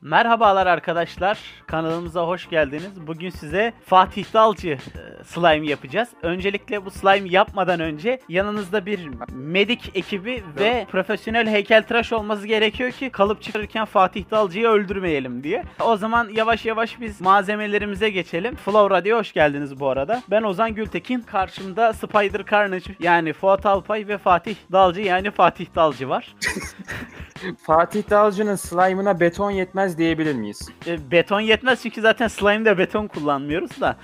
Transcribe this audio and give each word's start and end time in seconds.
Merhabalar 0.00 0.66
arkadaşlar. 0.66 1.38
Kanalımıza 1.66 2.26
hoş 2.26 2.48
geldiniz. 2.48 3.06
Bugün 3.06 3.30
size 3.30 3.72
Fatih 3.84 4.34
Dalcı 4.34 4.68
e, 4.68 5.24
slime 5.24 5.66
yapacağız. 5.66 6.08
Öncelikle 6.22 6.84
bu 6.84 6.90
slime 6.90 7.28
yapmadan 7.28 7.80
önce 7.80 8.20
yanınızda 8.28 8.86
bir 8.86 9.08
medik 9.32 9.90
ekibi 9.94 10.42
ve 10.58 10.86
profesyonel 10.90 11.48
heykeltıraş 11.48 12.12
olması 12.12 12.46
gerekiyor 12.46 12.90
ki 12.90 13.10
kalıp 13.10 13.42
çıkarırken 13.42 13.84
Fatih 13.84 14.24
Dalcı'yı 14.30 14.68
öldürmeyelim 14.68 15.44
diye. 15.44 15.64
O 15.80 15.96
zaman 15.96 16.28
yavaş 16.28 16.66
yavaş 16.66 17.00
biz 17.00 17.20
malzemelerimize 17.20 18.10
geçelim. 18.10 18.56
Flow 18.56 18.96
Radio 18.96 19.18
hoş 19.18 19.32
geldiniz 19.32 19.80
bu 19.80 19.88
arada. 19.88 20.22
Ben 20.30 20.42
Ozan 20.42 20.74
Gültekin. 20.74 21.20
Karşımda 21.20 21.92
Spider 21.92 22.44
Carnage 22.50 22.94
yani 23.00 23.32
Fuat 23.32 23.66
Alpay 23.66 24.08
ve 24.08 24.18
Fatih 24.18 24.56
Dalcı 24.72 25.00
yani 25.00 25.30
Fatih 25.30 25.66
Dalcı 25.74 26.08
var. 26.08 26.34
Fatih 27.62 28.10
Dalcı'nın 28.10 28.56
slime'ına 28.56 29.20
beton 29.20 29.50
yetmez 29.50 29.87
diyebilir 29.98 30.34
miyiz? 30.34 30.68
E, 30.86 31.10
beton 31.10 31.40
yetmez 31.40 31.82
çünkü 31.82 32.00
zaten 32.00 32.28
slime'de 32.28 32.78
beton 32.78 33.06
kullanmıyoruz 33.06 33.80
da. 33.80 33.96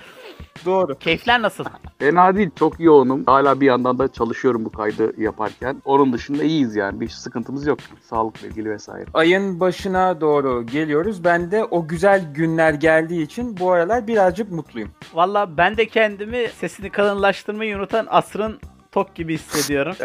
Doğru. 0.65 0.99
Keyifler 0.99 1.41
nasıl? 1.41 1.65
Fena 1.99 2.35
değil, 2.35 2.49
çok 2.59 2.79
yoğunum. 2.79 3.23
Hala 3.25 3.61
bir 3.61 3.65
yandan 3.65 3.99
da 3.99 4.07
çalışıyorum 4.07 4.65
bu 4.65 4.71
kaydı 4.71 5.21
yaparken. 5.21 5.81
Onun 5.85 6.13
dışında 6.13 6.43
iyiyiz 6.43 6.75
yani. 6.75 6.99
Bir 6.99 7.09
sıkıntımız 7.09 7.67
yok. 7.67 7.79
Sağlıkla 8.01 8.47
ilgili 8.47 8.69
vesaire. 8.69 9.05
Ayın 9.13 9.59
başına 9.59 10.21
doğru 10.21 10.65
geliyoruz. 10.65 11.23
Ben 11.23 11.51
de 11.51 11.63
o 11.63 11.87
güzel 11.87 12.33
günler 12.33 12.73
geldiği 12.73 13.21
için 13.23 13.57
bu 13.57 13.71
aralar 13.71 14.07
birazcık 14.07 14.51
mutluyum. 14.51 14.91
Valla 15.13 15.57
ben 15.57 15.77
de 15.77 15.87
kendimi 15.87 16.47
sesini 16.47 16.89
kalınlaştırmayı 16.89 17.77
unutan 17.77 18.07
asrın 18.09 18.59
tok 18.95 19.15
gibi 19.15 19.33
hissediyorum. 19.33 19.95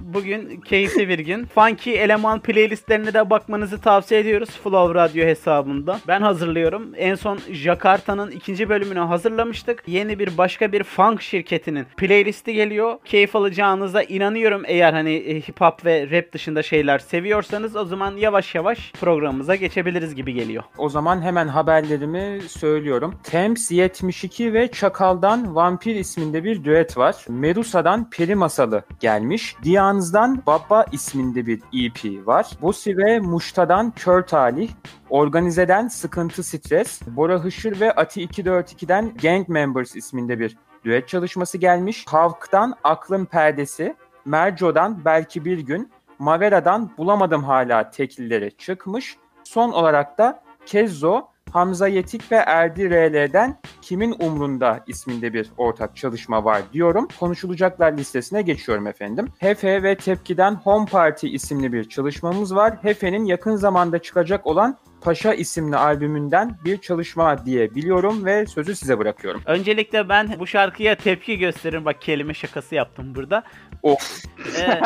Bugün 0.00 0.60
keyifli 0.60 1.08
bir 1.08 1.18
gün. 1.18 1.44
Funky 1.44 1.90
eleman 1.90 2.40
playlistlerine 2.40 3.14
de 3.14 3.30
bakmanızı 3.30 3.80
tavsiye 3.80 4.20
ediyoruz 4.20 4.50
Flow 4.50 4.94
Radyo 4.94 5.26
hesabında. 5.26 6.00
Ben 6.08 6.22
hazırlıyorum. 6.22 6.92
En 6.96 7.14
son 7.14 7.38
Jakarta'nın 7.50 8.30
ikinci 8.30 8.68
bölümünü 8.68 8.98
hazırlamıştık. 8.98 9.82
Yeni 9.86 10.18
bir 10.18 10.38
başka 10.38 10.72
bir 10.72 10.84
funk 10.84 11.22
şirketinin 11.22 11.86
playlisti 11.96 12.54
geliyor. 12.54 12.98
Keyif 13.04 13.36
alacağınıza 13.36 14.02
inanıyorum 14.02 14.62
eğer 14.66 14.92
hani 14.92 15.14
e, 15.14 15.40
hip 15.40 15.60
hop 15.60 15.84
ve 15.84 16.10
rap 16.10 16.32
dışında 16.32 16.62
şeyler 16.62 16.98
seviyorsanız 16.98 17.76
o 17.76 17.84
zaman 17.84 18.16
yavaş 18.16 18.54
yavaş 18.54 18.92
programımıza 19.00 19.54
geçebiliriz 19.54 20.14
gibi 20.14 20.34
geliyor. 20.34 20.62
O 20.78 20.88
zaman 20.88 21.22
hemen 21.22 21.48
haberlerimi 21.48 22.40
söylüyorum. 22.48 23.14
Thames 23.24 23.70
72 23.70 24.54
ve 24.54 24.68
Çakal'dan 24.68 25.54
Vampir 25.54 25.94
isminde 25.94 26.44
bir 26.44 26.64
düet 26.64 26.98
var. 26.98 27.16
Medusa'dan 27.28 28.10
Peri 28.20 28.34
Masalı 28.34 28.82
gelmiş. 29.00 29.56
Diyanız'dan 29.62 30.42
Baba 30.46 30.84
isminde 30.92 31.46
bir 31.46 31.60
EP 31.72 32.26
var. 32.26 32.50
Bosi 32.62 32.96
ve 32.96 33.20
Muşta'dan 33.20 33.90
Kör 33.90 34.22
Talih. 34.22 34.70
Organize'den 35.10 35.88
Sıkıntı 35.88 36.42
Stres. 36.42 37.00
Bora 37.06 37.38
Hışır 37.38 37.80
ve 37.80 37.92
Ati 37.92 38.24
242'den 38.24 39.12
Gang 39.22 39.48
Members 39.48 39.96
isminde 39.96 40.38
bir 40.38 40.56
düet 40.84 41.08
çalışması 41.08 41.58
gelmiş. 41.58 42.04
Havk'tan 42.08 42.74
Aklın 42.84 43.24
Perdesi. 43.24 43.96
Merco'dan 44.24 45.04
Belki 45.04 45.44
Bir 45.44 45.58
Gün. 45.58 45.90
Mavera'dan 46.18 46.90
Bulamadım 46.98 47.44
Hala 47.44 47.90
tekilleri 47.90 48.56
çıkmış. 48.56 49.16
Son 49.44 49.72
olarak 49.72 50.18
da 50.18 50.42
Kezzo, 50.66 51.29
Hamza 51.52 51.88
Yetik 51.88 52.32
ve 52.32 52.36
Erdi 52.36 52.90
RL'den 52.90 53.58
Kimin 53.82 54.16
Umrunda 54.20 54.84
isminde 54.86 55.32
bir 55.32 55.50
ortak 55.56 55.96
çalışma 55.96 56.44
var 56.44 56.62
diyorum. 56.72 57.08
Konuşulacaklar 57.20 57.92
listesine 57.92 58.42
geçiyorum 58.42 58.86
efendim. 58.86 59.28
Hefe 59.38 59.82
ve 59.82 59.96
Tepki'den 59.96 60.54
Home 60.54 60.86
Party 60.86 61.34
isimli 61.34 61.72
bir 61.72 61.88
çalışmamız 61.88 62.54
var. 62.54 62.78
Hefe'nin 62.82 63.24
yakın 63.24 63.56
zamanda 63.56 63.98
çıkacak 63.98 64.46
olan 64.46 64.76
Paşa 65.00 65.34
isimli 65.34 65.76
albümünden 65.76 66.58
bir 66.64 66.78
çalışma 66.78 67.46
diye 67.46 67.74
biliyorum 67.74 68.24
ve 68.24 68.46
sözü 68.46 68.76
size 68.76 68.98
bırakıyorum. 68.98 69.42
Öncelikle 69.46 70.08
ben 70.08 70.36
bu 70.38 70.46
şarkıya 70.46 70.94
tepki 70.94 71.38
gösteririm. 71.38 71.84
Bak 71.84 72.02
kelime 72.02 72.34
şakası 72.34 72.74
yaptım 72.74 73.14
burada. 73.14 73.42
Of. 73.82 74.24
Ee, 74.58 74.80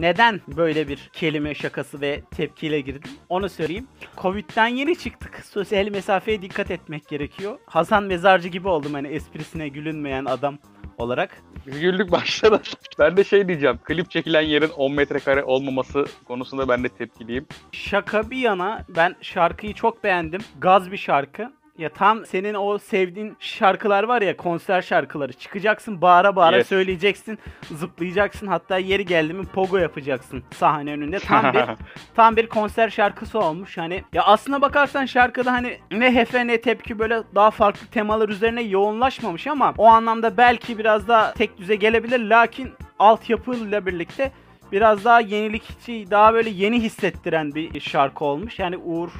neden 0.00 0.40
böyle 0.56 0.88
bir 0.88 1.10
kelime 1.12 1.54
şakası 1.54 2.00
ve 2.00 2.22
tepkiyle 2.36 2.80
girdim? 2.80 3.10
Onu 3.28 3.48
söyleyeyim. 3.48 3.88
Covid'den 4.16 4.66
yeni 4.66 4.98
çıktık. 4.98 5.42
Sosyal 5.44 5.88
mesafeye 5.88 6.42
dikkat 6.42 6.70
etmek 6.70 7.08
gerekiyor. 7.08 7.58
Hasan 7.66 8.04
Mezarcı 8.04 8.48
gibi 8.48 8.68
oldum 8.68 8.94
hani 8.94 9.08
esprisine 9.08 9.68
gülünmeyen 9.68 10.24
adam 10.24 10.58
olarak. 10.98 11.42
Biz 11.66 11.80
güldük 11.80 12.12
başladı. 12.12 12.62
Ben 12.98 13.16
de 13.16 13.24
şey 13.24 13.48
diyeceğim. 13.48 13.78
Klip 13.84 14.10
çekilen 14.10 14.42
yerin 14.42 14.70
10 14.76 14.92
metrekare 14.92 15.44
olmaması 15.44 16.04
konusunda 16.24 16.68
ben 16.68 16.84
de 16.84 16.88
tepkiliyim. 16.88 17.46
Şaka 17.72 18.30
bir 18.30 18.36
yana 18.38 18.84
ben 18.88 19.16
şarkıyı 19.20 19.74
çok 19.74 20.04
beğendim. 20.04 20.40
Gaz 20.60 20.92
bir 20.92 20.96
şarkı. 20.96 21.52
Ya 21.78 21.88
tam 21.88 22.26
senin 22.26 22.54
o 22.54 22.78
sevdiğin 22.78 23.36
şarkılar 23.40 24.04
var 24.04 24.22
ya 24.22 24.36
konser 24.36 24.82
şarkıları. 24.82 25.32
Çıkacaksın 25.32 26.00
bağıra 26.02 26.36
bağıra 26.36 26.56
Yes. 26.56 26.68
söyleyeceksin, 26.68 27.38
zıplayacaksın. 27.70 28.46
Hatta 28.46 28.78
yeri 28.78 29.04
geldi 29.06 29.32
mi 29.32 29.44
pogo 29.46 29.76
yapacaksın 29.76 30.42
sahne 30.54 30.92
önünde. 30.92 31.18
Tam 31.18 31.52
bir 31.52 31.64
tam 32.16 32.36
bir 32.36 32.46
konser 32.46 32.88
şarkısı 32.90 33.38
olmuş. 33.38 33.78
Hani 33.78 34.04
ya 34.12 34.22
aslına 34.22 34.60
bakarsan 34.62 35.06
şarkıda 35.06 35.52
hani 35.52 35.78
ne 35.90 36.14
hefe 36.14 36.46
ne 36.46 36.60
tepki 36.60 36.98
böyle 36.98 37.22
daha 37.34 37.50
farklı 37.50 37.86
temalar 37.86 38.28
üzerine 38.28 38.62
yoğunlaşmamış 38.62 39.46
ama 39.46 39.74
o 39.78 39.86
anlamda 39.86 40.36
belki 40.36 40.78
biraz 40.78 41.08
daha 41.08 41.32
tek 41.32 41.58
düze 41.58 41.76
gelebilir. 41.76 42.20
Lakin 42.20 42.70
altyapıyla 42.98 43.86
birlikte 43.86 44.32
biraz 44.72 45.04
daha 45.04 45.20
yenilikçi, 45.20 46.06
daha 46.10 46.34
böyle 46.34 46.50
yeni 46.50 46.80
hissettiren 46.82 47.54
bir 47.54 47.80
şarkı 47.80 48.24
olmuş. 48.24 48.58
Yani 48.58 48.76
Uğur 48.76 49.10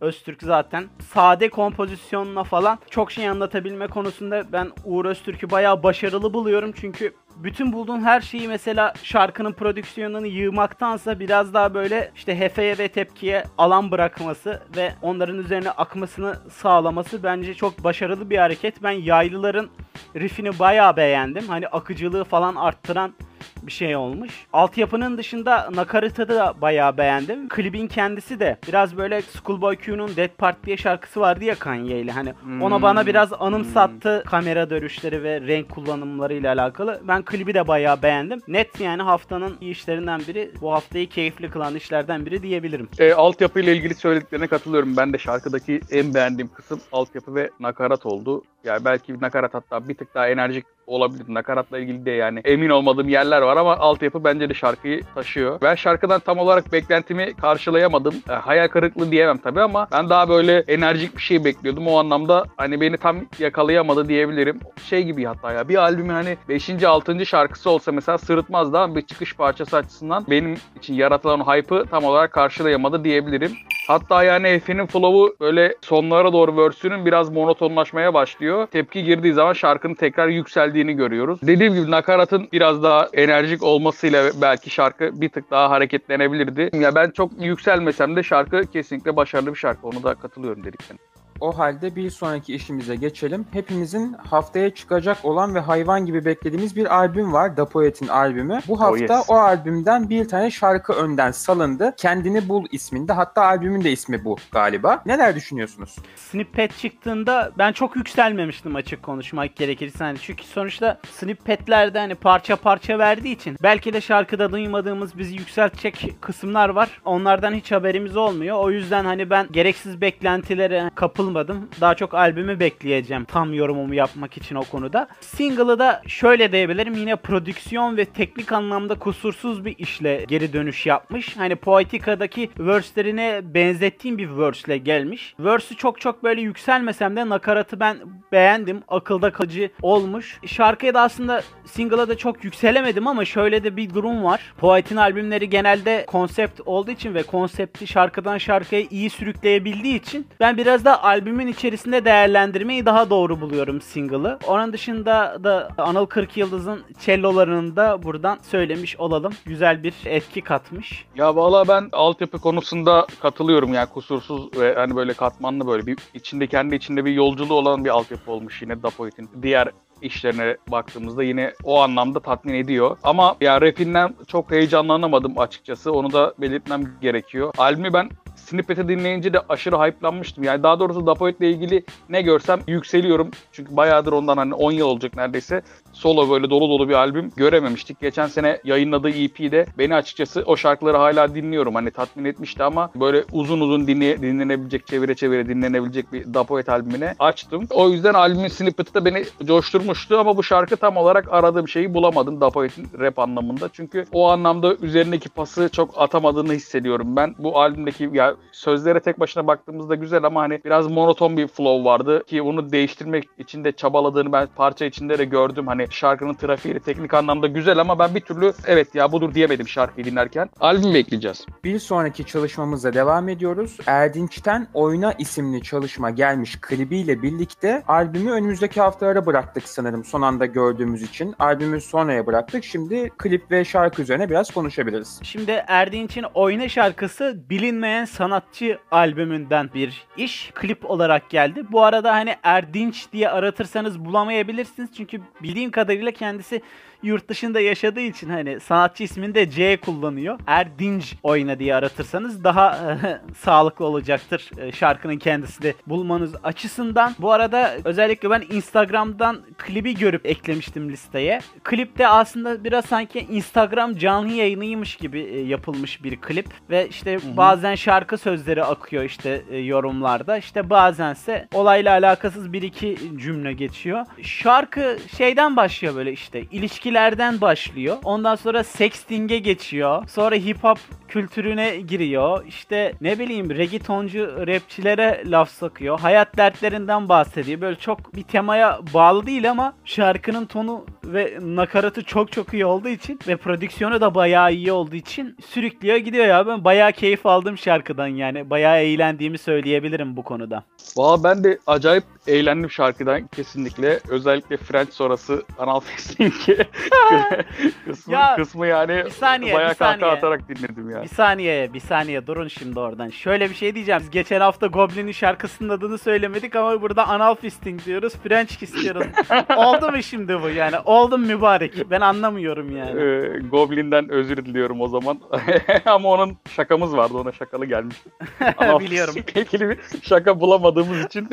Öztürk 0.00 0.42
zaten 0.42 0.84
sade 1.12 1.48
kompozisyonla 1.48 2.44
falan 2.44 2.78
çok 2.90 3.12
şey 3.12 3.28
anlatabilme 3.28 3.86
konusunda 3.86 4.52
ben 4.52 4.70
Uğur 4.84 5.04
Öztürk'ü 5.04 5.50
bayağı 5.50 5.82
başarılı 5.82 6.34
buluyorum. 6.34 6.72
Çünkü 6.80 7.14
bütün 7.36 7.72
bulduğun 7.72 8.00
her 8.00 8.20
şeyi 8.20 8.48
mesela 8.48 8.94
şarkının 9.02 9.52
prodüksiyonunu 9.52 10.26
yığmaktansa 10.26 11.20
biraz 11.20 11.54
daha 11.54 11.74
böyle 11.74 12.12
işte 12.16 12.38
hefeye 12.38 12.78
ve 12.78 12.88
tepkiye 12.88 13.44
alan 13.58 13.90
bırakması 13.90 14.62
ve 14.76 14.92
onların 15.02 15.38
üzerine 15.38 15.70
akmasını 15.70 16.36
sağlaması 16.50 17.22
bence 17.22 17.54
çok 17.54 17.84
başarılı 17.84 18.30
bir 18.30 18.38
hareket. 18.38 18.82
Ben 18.82 18.90
yaylıların 18.90 19.68
riffini 20.16 20.58
bayağı 20.58 20.96
beğendim. 20.96 21.48
Hani 21.48 21.68
akıcılığı 21.68 22.24
falan 22.24 22.54
arttıran 22.54 23.14
bir 23.62 23.72
şey 23.72 23.96
olmuş. 23.96 24.46
Altyapının 24.52 25.18
dışında 25.18 25.68
nakaratı 25.74 26.28
da 26.28 26.54
bayağı 26.60 26.96
beğendim. 26.96 27.48
Klibin 27.48 27.86
kendisi 27.86 28.40
de 28.40 28.58
biraz 28.68 28.96
böyle 28.96 29.22
Schoolboy 29.22 29.76
Q'nun 29.76 30.16
Dead 30.16 30.28
Part 30.38 30.66
diye 30.66 30.76
şarkısı 30.76 31.20
vardı 31.20 31.44
ya 31.44 31.54
Kanye 31.54 32.00
ile. 32.00 32.12
Hani 32.12 32.34
ona 32.62 32.74
Hmm. 32.76 32.82
bana 32.82 33.06
biraz 33.06 33.32
anımsattı 33.38 34.22
kamera 34.26 34.70
dönüşleri 34.70 35.22
ve 35.22 35.40
renk 35.40 35.68
kullanımlarıyla 35.68 36.52
alakalı. 36.52 37.00
Ben 37.08 37.22
klibi 37.22 37.54
de 37.54 37.68
bayağı 37.68 38.02
beğendim. 38.02 38.40
Net 38.48 38.80
yani 38.80 39.02
haftanın 39.02 39.56
iyi 39.60 39.70
işlerinden 39.70 40.20
biri. 40.28 40.50
Bu 40.60 40.72
haftayı 40.72 41.08
keyifli 41.08 41.50
kılan 41.50 41.74
işlerden 41.74 42.26
biri 42.26 42.42
diyebilirim. 42.42 42.88
E, 42.98 43.12
altyapı 43.12 43.60
ile 43.60 43.76
ilgili 43.76 43.94
söylediklerine 43.94 44.46
katılıyorum. 44.46 44.96
Ben 44.96 45.12
de 45.12 45.18
şarkıdaki 45.18 45.80
en 45.90 46.14
beğendiğim 46.14 46.48
kısım 46.48 46.80
altyapı 46.92 47.34
ve 47.34 47.50
nakarat 47.60 48.06
oldu. 48.06 48.42
Yani 48.64 48.84
belki 48.84 49.20
nakarat 49.20 49.54
hatta 49.54 49.88
bir 49.88 49.94
tık 49.94 50.14
daha 50.14 50.28
enerjik 50.28 50.64
olabilir. 50.88 51.24
Nakaratla 51.28 51.78
ilgili 51.78 52.04
de 52.06 52.10
yani 52.10 52.40
emin 52.44 52.68
olmadığım 52.68 53.08
yerler 53.08 53.42
var 53.42 53.56
ama 53.56 53.76
altyapı 53.76 54.24
bence 54.24 54.48
de 54.48 54.54
şarkıyı 54.54 55.02
taşıyor. 55.14 55.60
Ben 55.62 55.74
şarkıdan 55.74 56.20
tam 56.20 56.38
olarak 56.38 56.72
beklentimi 56.72 57.34
karşılayamadım. 57.34 58.14
E, 58.30 58.32
hayal 58.32 58.68
kırıklığı 58.68 59.10
diyemem 59.10 59.38
tabii 59.38 59.60
ama 59.60 59.88
ben 59.92 60.08
daha 60.10 60.28
böyle 60.28 60.64
enerjik 60.68 61.16
bir 61.16 61.22
şey 61.22 61.44
bekliyordum. 61.44 61.86
O 61.86 61.98
anlamda 61.98 62.44
hani 62.56 62.80
beni 62.80 62.96
tam 62.96 63.16
yakalayamadı 63.38 64.08
diyebilirim. 64.08 64.60
Şey 64.84 65.02
gibi 65.02 65.24
hatta 65.24 65.52
ya 65.52 65.68
bir 65.68 65.76
albümün 65.76 66.14
hani 66.14 66.36
5. 66.48 66.84
6. 66.84 67.26
şarkısı 67.26 67.70
olsa 67.70 67.92
mesela 67.92 68.18
sırıtmaz 68.18 68.72
da 68.72 68.96
bir 68.96 69.02
çıkış 69.02 69.36
parçası 69.36 69.76
açısından 69.76 70.24
benim 70.30 70.56
için 70.76 70.94
yaratılan 70.94 71.40
hype'ı 71.40 71.84
tam 71.86 72.04
olarak 72.04 72.32
karşılayamadı 72.32 73.04
diyebilirim. 73.04 73.52
Hatta 73.88 74.22
yani 74.22 74.48
Efe'nin 74.48 74.86
flow'u 74.86 75.36
böyle 75.40 75.74
sonlara 75.80 76.32
doğru 76.32 76.56
verse'ünün 76.56 77.06
biraz 77.06 77.30
monotonlaşmaya 77.30 78.14
başlıyor. 78.14 78.66
Tepki 78.66 79.04
girdiği 79.04 79.32
zaman 79.32 79.52
şarkının 79.52 79.94
tekrar 79.94 80.28
yükseldiğini 80.28 80.92
görüyoruz. 80.92 81.38
Dediğim 81.42 81.74
gibi 81.74 81.90
nakaratın 81.90 82.48
biraz 82.52 82.82
daha 82.82 83.08
enerjik 83.12 83.62
olmasıyla 83.62 84.30
belki 84.42 84.70
şarkı 84.70 85.20
bir 85.20 85.28
tık 85.28 85.50
daha 85.50 85.70
hareketlenebilirdi. 85.70 86.70
Ya 86.72 86.94
ben 86.94 87.10
çok 87.10 87.30
yükselmesem 87.40 88.16
de 88.16 88.22
şarkı 88.22 88.62
kesinlikle 88.72 89.16
başarılı 89.16 89.50
bir 89.50 89.58
şarkı. 89.58 89.86
Onu 89.86 90.02
da 90.02 90.14
katılıyorum 90.14 90.64
dediklerine. 90.64 90.98
O 91.40 91.58
halde 91.58 91.96
bir 91.96 92.10
sonraki 92.10 92.54
işimize 92.54 92.96
geçelim. 92.96 93.46
Hepimizin 93.52 94.12
haftaya 94.12 94.74
çıkacak 94.74 95.24
olan 95.24 95.54
ve 95.54 95.60
hayvan 95.60 96.06
gibi 96.06 96.24
beklediğimiz 96.24 96.76
bir 96.76 96.96
albüm 96.96 97.32
var. 97.32 97.56
Da 97.56 97.64
Poet'in 97.64 98.08
albümü. 98.08 98.60
Bu 98.68 98.80
hafta 98.80 99.14
yes. 99.14 99.24
o 99.28 99.34
albümden 99.34 100.10
bir 100.10 100.28
tane 100.28 100.50
şarkı 100.50 100.92
önden 100.92 101.30
salındı. 101.30 101.94
Kendini 101.96 102.48
Bul 102.48 102.66
isminde. 102.72 103.12
Hatta 103.12 103.44
albümün 103.44 103.84
de 103.84 103.92
ismi 103.92 104.24
bu 104.24 104.36
galiba. 104.52 105.02
Neler 105.06 105.36
düşünüyorsunuz? 105.36 105.96
Snippet 106.16 106.78
çıktığında 106.78 107.52
ben 107.58 107.72
çok 107.72 107.96
yükselmemiştim 107.96 108.76
açık 108.76 109.02
konuşmak 109.02 109.56
gerekirse. 109.56 110.04
Hani 110.04 110.18
çünkü 110.18 110.44
sonuçta 110.44 111.00
snippetlerde 111.10 111.98
hani 111.98 112.14
parça 112.14 112.56
parça 112.56 112.98
verdiği 112.98 113.34
için 113.34 113.56
belki 113.62 113.92
de 113.92 114.00
şarkıda 114.00 114.52
duymadığımız 114.52 115.18
bizi 115.18 115.34
yükseltecek 115.34 116.16
kısımlar 116.20 116.68
var. 116.68 117.00
Onlardan 117.04 117.54
hiç 117.54 117.72
haberimiz 117.72 118.16
olmuyor. 118.16 118.56
O 118.58 118.70
yüzden 118.70 119.04
hani 119.04 119.30
ben 119.30 119.46
gereksiz 119.52 120.00
beklentilere 120.00 120.90
kapılmadım. 121.28 121.68
Daha 121.80 121.94
çok 121.94 122.14
albümü 122.14 122.60
bekleyeceğim 122.60 123.24
tam 123.24 123.54
yorumumu 123.54 123.94
yapmak 123.94 124.36
için 124.36 124.54
o 124.54 124.62
konuda. 124.62 125.08
Single'ı 125.20 125.78
da 125.78 126.02
şöyle 126.06 126.52
diyebilirim. 126.52 126.94
Yine 126.94 127.16
prodüksiyon 127.16 127.96
ve 127.96 128.04
teknik 128.04 128.52
anlamda 128.52 128.94
kusursuz 128.94 129.64
bir 129.64 129.78
işle 129.78 130.24
geri 130.28 130.52
dönüş 130.52 130.86
yapmış. 130.86 131.36
Hani 131.36 131.56
Poetica'daki 131.56 132.50
verse'lerine 132.58 133.40
benzettiğim 133.44 134.18
bir 134.18 134.38
verse'le 134.38 134.78
gelmiş. 134.78 135.34
Verse'ü 135.38 135.76
çok 135.76 136.00
çok 136.00 136.22
böyle 136.24 136.40
yükselmesem 136.40 137.16
de 137.16 137.28
nakaratı 137.28 137.80
ben 137.80 137.96
beğendim. 138.32 138.82
Akılda 138.88 139.32
kalıcı 139.32 139.70
olmuş. 139.82 140.40
Şarkıya 140.46 140.94
da 140.94 141.00
aslında 141.00 141.42
single'a 141.64 142.08
da 142.08 142.16
çok 142.16 142.44
yükselemedim 142.44 143.06
ama 143.06 143.24
şöyle 143.24 143.64
de 143.64 143.76
bir 143.76 143.94
durum 143.94 144.24
var. 144.24 144.40
Poet'in 144.58 144.96
albümleri 144.96 145.50
genelde 145.50 146.04
konsept 146.06 146.60
olduğu 146.66 146.90
için 146.90 147.14
ve 147.14 147.22
konsepti 147.22 147.86
şarkıdan 147.86 148.38
şarkıya 148.38 148.82
iyi 148.90 149.10
sürükleyebildiği 149.10 149.94
için 149.94 150.26
ben 150.40 150.56
biraz 150.56 150.84
da 150.84 151.02
albümün 151.18 151.46
içerisinde 151.46 152.04
değerlendirmeyi 152.04 152.86
daha 152.86 153.10
doğru 153.10 153.40
buluyorum 153.40 153.80
single'ı. 153.80 154.38
Onun 154.46 154.72
dışında 154.72 155.44
da 155.44 155.70
Anıl 155.78 156.06
40 156.06 156.36
Yıldız'ın 156.36 156.84
cellolarını 157.00 157.76
da 157.76 158.02
buradan 158.02 158.38
söylemiş 158.42 158.96
olalım. 158.96 159.32
Güzel 159.44 159.82
bir 159.82 159.94
etki 160.04 160.40
katmış. 160.40 161.04
Ya 161.16 161.36
valla 161.36 161.68
ben 161.68 161.88
altyapı 161.92 162.38
konusunda 162.38 163.06
katılıyorum 163.20 163.74
yani 163.74 163.88
kusursuz 163.88 164.58
ve 164.60 164.74
hani 164.74 164.96
böyle 164.96 165.12
katmanlı 165.12 165.66
böyle 165.66 165.86
bir 165.86 165.98
içinde 166.14 166.46
kendi 166.46 166.74
içinde 166.74 167.04
bir 167.04 167.12
yolculuğu 167.12 167.54
olan 167.54 167.84
bir 167.84 167.90
altyapı 167.90 168.30
olmuş 168.32 168.62
yine 168.62 168.82
Dapoet'in. 168.82 169.30
Diğer 169.42 169.68
işlerine 170.02 170.56
baktığımızda 170.68 171.22
yine 171.22 171.54
o 171.64 171.80
anlamda 171.80 172.20
tatmin 172.20 172.54
ediyor. 172.54 172.96
Ama 173.02 173.36
ya 173.40 173.60
rapinden 173.60 174.14
çok 174.26 174.50
heyecanlanamadım 174.50 175.38
açıkçası. 175.38 175.92
Onu 175.92 176.12
da 176.12 176.34
belirtmem 176.38 176.82
gerekiyor. 177.00 177.54
Albümü 177.58 177.92
ben 177.92 178.10
Snippet'i 178.36 178.88
dinleyince 178.88 179.32
de 179.32 179.40
aşırı 179.48 179.76
hype'lanmıştım. 179.76 180.44
Yani 180.44 180.62
daha 180.62 180.80
doğrusu 180.80 181.06
Dapoet'le 181.06 181.40
ilgili 181.40 181.84
ne 182.08 182.22
görsem 182.22 182.60
yükseliyorum. 182.66 183.30
Çünkü 183.52 183.76
bayağıdır 183.76 184.12
ondan 184.12 184.36
hani 184.36 184.54
10 184.54 184.72
yıl 184.72 184.86
olacak 184.86 185.16
neredeyse. 185.16 185.62
Solo 185.92 186.30
böyle 186.30 186.50
dolu 186.50 186.68
dolu 186.68 186.88
bir 186.88 186.94
albüm 186.94 187.32
görememiştik. 187.36 188.00
Geçen 188.00 188.26
sene 188.26 188.60
yayınladığı 188.64 189.10
EP'de 189.10 189.66
beni 189.78 189.94
açıkçası 189.94 190.42
o 190.46 190.56
şarkıları 190.56 190.96
hala 190.96 191.34
dinliyorum. 191.34 191.74
Hani 191.74 191.90
tatmin 191.90 192.24
etmişti 192.24 192.62
ama 192.62 192.90
böyle 192.94 193.24
uzun 193.32 193.60
uzun 193.60 193.86
dinle, 193.86 194.22
dinlenebilecek, 194.22 194.86
çevire 194.86 195.14
çevire 195.14 195.48
dinlenebilecek 195.48 196.12
bir 196.12 196.34
Dapoet 196.34 196.68
albümüne 196.68 197.14
açtım. 197.18 197.66
O 197.70 197.90
yüzden 197.90 198.14
albümün 198.14 198.48
Snippet'i 198.48 198.94
de 198.94 199.04
beni 199.04 199.24
coşturmuştu 199.44 200.18
ama 200.18 200.36
bu 200.36 200.42
şarkı 200.42 200.76
tam 200.76 200.96
olarak 200.96 201.32
aradığım 201.32 201.68
şeyi 201.68 201.94
bulamadım 201.94 202.40
Dapoet'in 202.40 202.86
rap 203.00 203.18
anlamında. 203.18 203.68
Çünkü 203.72 204.04
o 204.12 204.28
anlamda 204.28 204.74
üzerindeki 204.74 205.28
pası 205.28 205.68
çok 205.72 206.00
atamadığını 206.02 206.52
hissediyorum. 206.52 207.16
Ben 207.16 207.34
bu 207.38 207.60
albümdeki 207.60 208.10
ya 208.12 208.34
sözlere 208.52 209.00
tek 209.00 209.20
başına 209.20 209.46
baktığımızda 209.46 209.94
güzel 209.94 210.24
ama 210.24 210.40
hani 210.40 210.60
biraz 210.64 210.86
monoton 210.86 211.36
bir 211.36 211.46
flow 211.46 211.84
vardı 211.84 212.24
ki 212.26 212.42
onu 212.42 212.72
değiştirmek 212.72 213.24
için 213.38 213.64
de 213.64 213.72
çabaladığını 213.72 214.32
ben 214.32 214.48
parça 214.56 214.84
içinde 214.84 215.18
de 215.18 215.24
gördüm. 215.24 215.66
Hani 215.66 215.77
şarkının 215.90 216.34
trafiği 216.34 216.80
teknik 216.80 217.14
anlamda 217.14 217.46
güzel 217.46 217.78
ama 217.78 217.98
ben 217.98 218.14
bir 218.14 218.20
türlü 218.20 218.52
evet 218.66 218.94
ya 218.94 219.12
budur 219.12 219.34
diyemedim 219.34 219.68
şarkıyı 219.68 220.06
dinlerken. 220.06 220.50
Albüm 220.60 220.94
bekleyeceğiz. 220.94 221.46
Bir 221.64 221.78
sonraki 221.78 222.24
çalışmamıza 222.24 222.94
devam 222.94 223.28
ediyoruz. 223.28 223.76
Erdinç'ten 223.86 224.68
Oyna 224.74 225.12
isimli 225.12 225.62
çalışma 225.62 226.10
gelmiş 226.10 226.60
klibiyle 226.60 227.22
birlikte 227.22 227.82
albümü 227.88 228.30
önümüzdeki 228.30 228.80
haftalara 228.80 229.26
bıraktık 229.26 229.68
sanırım 229.68 230.04
son 230.04 230.22
anda 230.22 230.46
gördüğümüz 230.46 231.02
için. 231.02 231.34
Albümü 231.38 231.80
sonraya 231.80 232.26
bıraktık. 232.26 232.64
Şimdi 232.64 233.10
klip 233.18 233.50
ve 233.50 233.64
şarkı 233.64 234.02
üzerine 234.02 234.30
biraz 234.30 234.50
konuşabiliriz. 234.50 235.20
Şimdi 235.22 235.64
Erdinç'in 235.66 236.24
Oyna 236.34 236.68
şarkısı 236.68 237.42
bilinmeyen 237.50 238.04
sanatçı 238.04 238.78
albümünden 238.90 239.70
bir 239.74 240.06
iş. 240.16 240.50
Klip 240.54 240.90
olarak 240.90 241.30
geldi. 241.30 241.62
Bu 241.72 241.82
arada 241.82 242.12
hani 242.12 242.36
Erdinç 242.42 243.12
diye 243.12 243.28
aratırsanız 243.28 244.04
bulamayabilirsiniz. 244.04 244.90
Çünkü 244.96 245.20
bildiğim 245.42 245.67
kadarıyla 245.70 246.10
kendisi 246.12 246.62
yurt 247.02 247.28
dışında 247.28 247.60
yaşadığı 247.60 248.00
için 248.00 248.28
hani 248.28 248.60
sanatçı 248.60 249.04
ismini 249.04 249.34
de 249.34 249.50
C 249.50 249.76
kullanıyor. 249.76 250.38
Erdinç 250.46 251.14
oyna 251.22 251.58
diye 251.58 251.74
aratırsanız 251.74 252.44
daha 252.44 252.78
sağlıklı 253.38 253.84
olacaktır 253.84 254.50
e, 254.58 254.72
şarkının 254.72 255.16
kendisi 255.16 255.62
de 255.62 255.74
bulmanız 255.86 256.34
açısından. 256.42 257.14
Bu 257.18 257.32
arada 257.32 257.74
özellikle 257.84 258.30
ben 258.30 258.44
Instagram'dan 258.50 259.40
klibi 259.58 259.94
görüp 259.94 260.26
eklemiştim 260.26 260.90
listeye. 260.90 261.40
Klipte 261.64 262.08
aslında 262.08 262.64
biraz 262.64 262.84
sanki 262.84 263.20
Instagram 263.30 263.96
canlı 263.96 264.32
yayınıymış 264.32 264.96
gibi 264.96 265.20
e, 265.20 265.40
yapılmış 265.40 266.04
bir 266.04 266.16
klip 266.20 266.46
ve 266.70 266.88
işte 266.88 267.18
bazen 267.36 267.74
şarkı 267.74 268.18
sözleri 268.18 268.64
akıyor 268.64 269.04
işte 269.04 269.42
e, 269.50 269.58
yorumlarda. 269.58 270.38
İşte 270.38 270.70
bazense 270.70 271.48
olayla 271.54 271.92
alakasız 271.92 272.52
bir 272.52 272.62
iki 272.62 272.98
cümle 273.16 273.52
geçiyor. 273.52 274.06
Şarkı 274.22 274.98
şeyden 275.16 275.56
başlıyor 275.56 275.94
böyle 275.94 276.12
işte 276.12 276.42
ilişkilerden 276.88 277.40
başlıyor. 277.40 277.96
Ondan 278.04 278.36
sonra 278.36 278.64
sexting'e 278.64 279.38
geçiyor. 279.38 280.08
Sonra 280.08 280.34
hip 280.34 280.64
hop 280.64 280.78
kültürüne 281.08 281.76
giriyor. 281.76 282.44
İşte 282.46 282.92
ne 283.00 283.18
bileyim 283.18 283.50
reggaetoncu 283.50 284.46
rapçilere 284.46 285.22
laf 285.26 285.50
sokuyor. 285.50 286.00
Hayat 286.00 286.36
dertlerinden 286.36 287.08
bahsediyor. 287.08 287.60
Böyle 287.60 287.76
çok 287.78 288.14
bir 288.16 288.22
temaya 288.22 288.80
bağlı 288.94 289.26
değil 289.26 289.50
ama 289.50 289.72
şarkının 289.84 290.46
tonu 290.46 290.84
ve 291.04 291.38
nakaratı 291.40 292.04
çok 292.04 292.32
çok 292.32 292.54
iyi 292.54 292.66
olduğu 292.66 292.88
için 292.88 293.18
ve 293.28 293.36
prodüksiyonu 293.36 294.00
da 294.00 294.14
bayağı 294.14 294.52
iyi 294.52 294.72
olduğu 294.72 294.96
için 294.96 295.36
sürüklüyor 295.46 295.96
gidiyor 295.96 296.26
ya. 296.26 296.46
Ben 296.46 296.64
bayağı 296.64 296.92
keyif 296.92 297.26
aldım 297.26 297.58
şarkıdan 297.58 298.06
yani. 298.06 298.50
Bayağı 298.50 298.78
eğlendiğimi 298.80 299.38
söyleyebilirim 299.38 300.16
bu 300.16 300.22
konuda. 300.22 300.64
Valla 300.96 301.24
ben 301.24 301.44
de 301.44 301.58
acayip 301.66 302.04
eğlendim 302.26 302.70
şarkıdan 302.70 303.26
kesinlikle. 303.26 304.00
Özellikle 304.08 304.56
French 304.56 304.90
sonrası 304.90 305.42
anal 305.58 305.80
fisting 305.80 306.32
kısmı, 307.86 308.14
Ya, 308.14 308.36
kısmı 308.36 308.66
yani 308.66 309.02
bir 309.04 309.10
saniye, 309.10 309.54
bayağı 309.54 309.70
bir 309.70 309.74
saniye. 309.74 309.98
kahkaha 310.00 310.16
atarak 310.16 310.48
dinledim 310.48 310.90
yani. 310.90 310.97
Bir 311.02 311.08
saniye, 311.08 311.72
bir 311.74 311.80
saniye 311.80 312.26
durun 312.26 312.48
şimdi 312.48 312.80
oradan. 312.80 313.08
Şöyle 313.08 313.50
bir 313.50 313.54
şey 313.54 313.74
diyeceğim. 313.74 314.00
Biz 314.00 314.10
geçen 314.10 314.40
hafta 314.40 314.66
Goblin'in 314.66 315.12
şarkısının 315.12 315.68
adını 315.68 315.98
söylemedik 315.98 316.56
ama 316.56 316.82
burada 316.82 317.08
anal 317.08 317.34
fisting 317.34 317.84
diyoruz, 317.84 318.12
French 318.22 318.56
kiss 318.56 318.82
diyoruz. 318.82 319.06
Oldu 319.56 319.90
mu 319.92 320.02
şimdi 320.02 320.42
bu 320.42 320.48
yani? 320.48 320.76
Oldu 320.84 321.18
mu 321.18 321.26
mübarek? 321.26 321.90
Ben 321.90 322.00
anlamıyorum 322.00 322.76
yani. 322.76 323.00
Ee, 323.00 323.38
Goblin'den 323.38 324.08
özür 324.08 324.36
diliyorum 324.36 324.80
o 324.80 324.88
zaman. 324.88 325.20
Ama 325.86 326.08
onun 326.08 326.36
şakamız 326.56 326.96
vardı 326.96 327.14
ona 327.18 327.32
şakalı 327.32 327.66
gelmişti. 327.66 328.10
Ama 328.58 328.80
Biliyorum. 328.80 329.14
ilgili 329.34 329.68
bir 329.68 329.78
şaka 330.02 330.40
bulamadığımız 330.40 331.04
için 331.04 331.28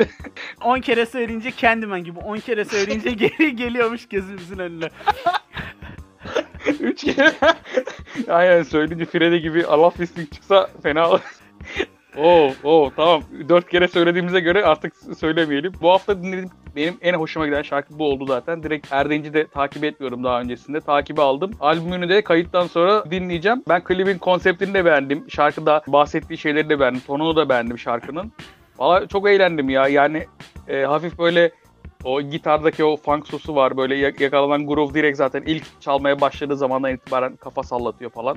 10 0.64 0.80
kere 0.80 1.06
söyleyince 1.06 1.52
Candyman 1.56 2.04
gibi 2.04 2.18
10 2.18 2.36
kere 2.36 2.64
söyleyince 2.64 3.10
geri 3.10 3.56
geliyormuş 3.56 4.08
gözümüzün 4.08 4.58
önüne. 4.58 4.88
Üç 6.80 7.04
kere 7.04 7.32
aynen 8.28 8.62
söyleyince 8.62 9.04
Freddy 9.04 9.36
gibi 9.36 9.66
Allah 9.66 9.90
fisting 9.90 10.32
çıksa 10.32 10.68
fena 10.82 11.10
olur. 11.10 11.20
Oo, 12.16 12.52
oo 12.64 12.90
tamam. 12.96 13.22
Dört 13.48 13.68
kere 13.68 13.88
söylediğimize 13.88 14.40
göre 14.40 14.64
artık 14.64 14.92
söylemeyelim. 15.18 15.72
Bu 15.80 15.90
hafta 15.90 16.22
dinlediğim 16.22 16.50
benim 16.76 16.98
en 17.00 17.14
hoşuma 17.14 17.46
giden 17.46 17.62
şarkı 17.62 17.98
bu 17.98 18.04
oldu 18.04 18.26
zaten. 18.26 18.62
Direkt 18.62 18.92
Erdinci 18.92 19.34
de 19.34 19.46
takip 19.46 19.84
etmiyorum 19.84 20.24
daha 20.24 20.40
öncesinde. 20.40 20.80
Takibi 20.80 21.20
aldım. 21.20 21.50
Albümünü 21.60 22.08
de 22.08 22.22
kayıttan 22.22 22.66
sonra 22.66 23.10
dinleyeceğim. 23.10 23.62
Ben 23.68 23.84
klibin 23.84 24.18
konseptini 24.18 24.74
de 24.74 24.84
beğendim. 24.84 25.30
Şarkıda 25.30 25.82
bahsettiği 25.86 26.38
şeyleri 26.38 26.68
de 26.68 26.80
beğendim. 26.80 27.02
Tonunu 27.06 27.36
da 27.36 27.48
beğendim 27.48 27.78
şarkının. 27.78 28.32
Valla 28.78 29.06
çok 29.06 29.28
eğlendim 29.28 29.68
ya. 29.68 29.88
Yani 29.88 30.26
e, 30.68 30.82
hafif 30.82 31.18
böyle 31.18 31.50
o 32.06 32.22
gitardaki 32.22 32.84
o 32.84 32.96
funk 32.96 33.26
sosu 33.26 33.54
var. 33.54 33.76
Böyle 33.76 33.94
yak- 33.96 34.20
yakalanan 34.20 34.66
groove 34.66 34.94
direkt 34.94 35.18
zaten 35.18 35.42
ilk 35.46 35.80
çalmaya 35.80 36.20
başladığı 36.20 36.56
zamandan 36.56 36.92
itibaren 36.92 37.36
kafa 37.36 37.62
sallatıyor 37.62 38.10
falan. 38.10 38.36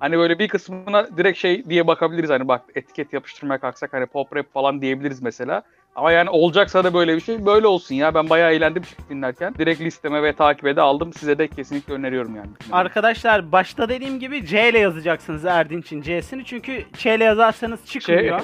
Hani 0.00 0.18
böyle 0.18 0.38
bir 0.38 0.48
kısmına 0.48 1.16
direkt 1.16 1.38
şey 1.38 1.64
diye 1.64 1.86
bakabiliriz 1.86 2.30
hani 2.30 2.48
bak 2.48 2.62
etiket 2.74 3.12
yapıştırmaya 3.12 3.58
kalksak 3.58 3.92
hani 3.92 4.06
pop 4.06 4.36
rap 4.36 4.52
falan 4.52 4.82
diyebiliriz 4.82 5.22
mesela. 5.22 5.62
Ama 5.96 6.12
yani 6.12 6.30
olacaksa 6.30 6.84
da 6.84 6.94
böyle 6.94 7.16
bir 7.16 7.20
şey 7.20 7.46
böyle 7.46 7.66
olsun 7.66 7.94
ya. 7.94 8.14
Ben 8.14 8.30
bayağı 8.30 8.52
eğlendim 8.52 8.82
çünkü 8.82 9.10
dinlerken. 9.10 9.54
Direkt 9.58 9.80
listeme 9.80 10.22
ve 10.22 10.32
takibe 10.32 10.76
de 10.76 10.80
aldım. 10.80 11.12
Size 11.12 11.38
de 11.38 11.48
kesinlikle 11.48 11.94
öneriyorum 11.94 12.36
yani. 12.36 12.48
Arkadaşlar 12.72 13.52
başta 13.52 13.88
dediğim 13.88 14.20
gibi 14.20 14.46
C 14.46 14.68
ile 14.68 14.78
yazacaksınız 14.78 15.44
Erdinç'in 15.44 16.02
C'sini 16.02 16.44
çünkü 16.44 16.84
Ç 16.98 17.06
ile 17.06 17.24
yazarsanız 17.24 17.86
şey, 17.86 18.00
çıkmıyor. 18.00 18.40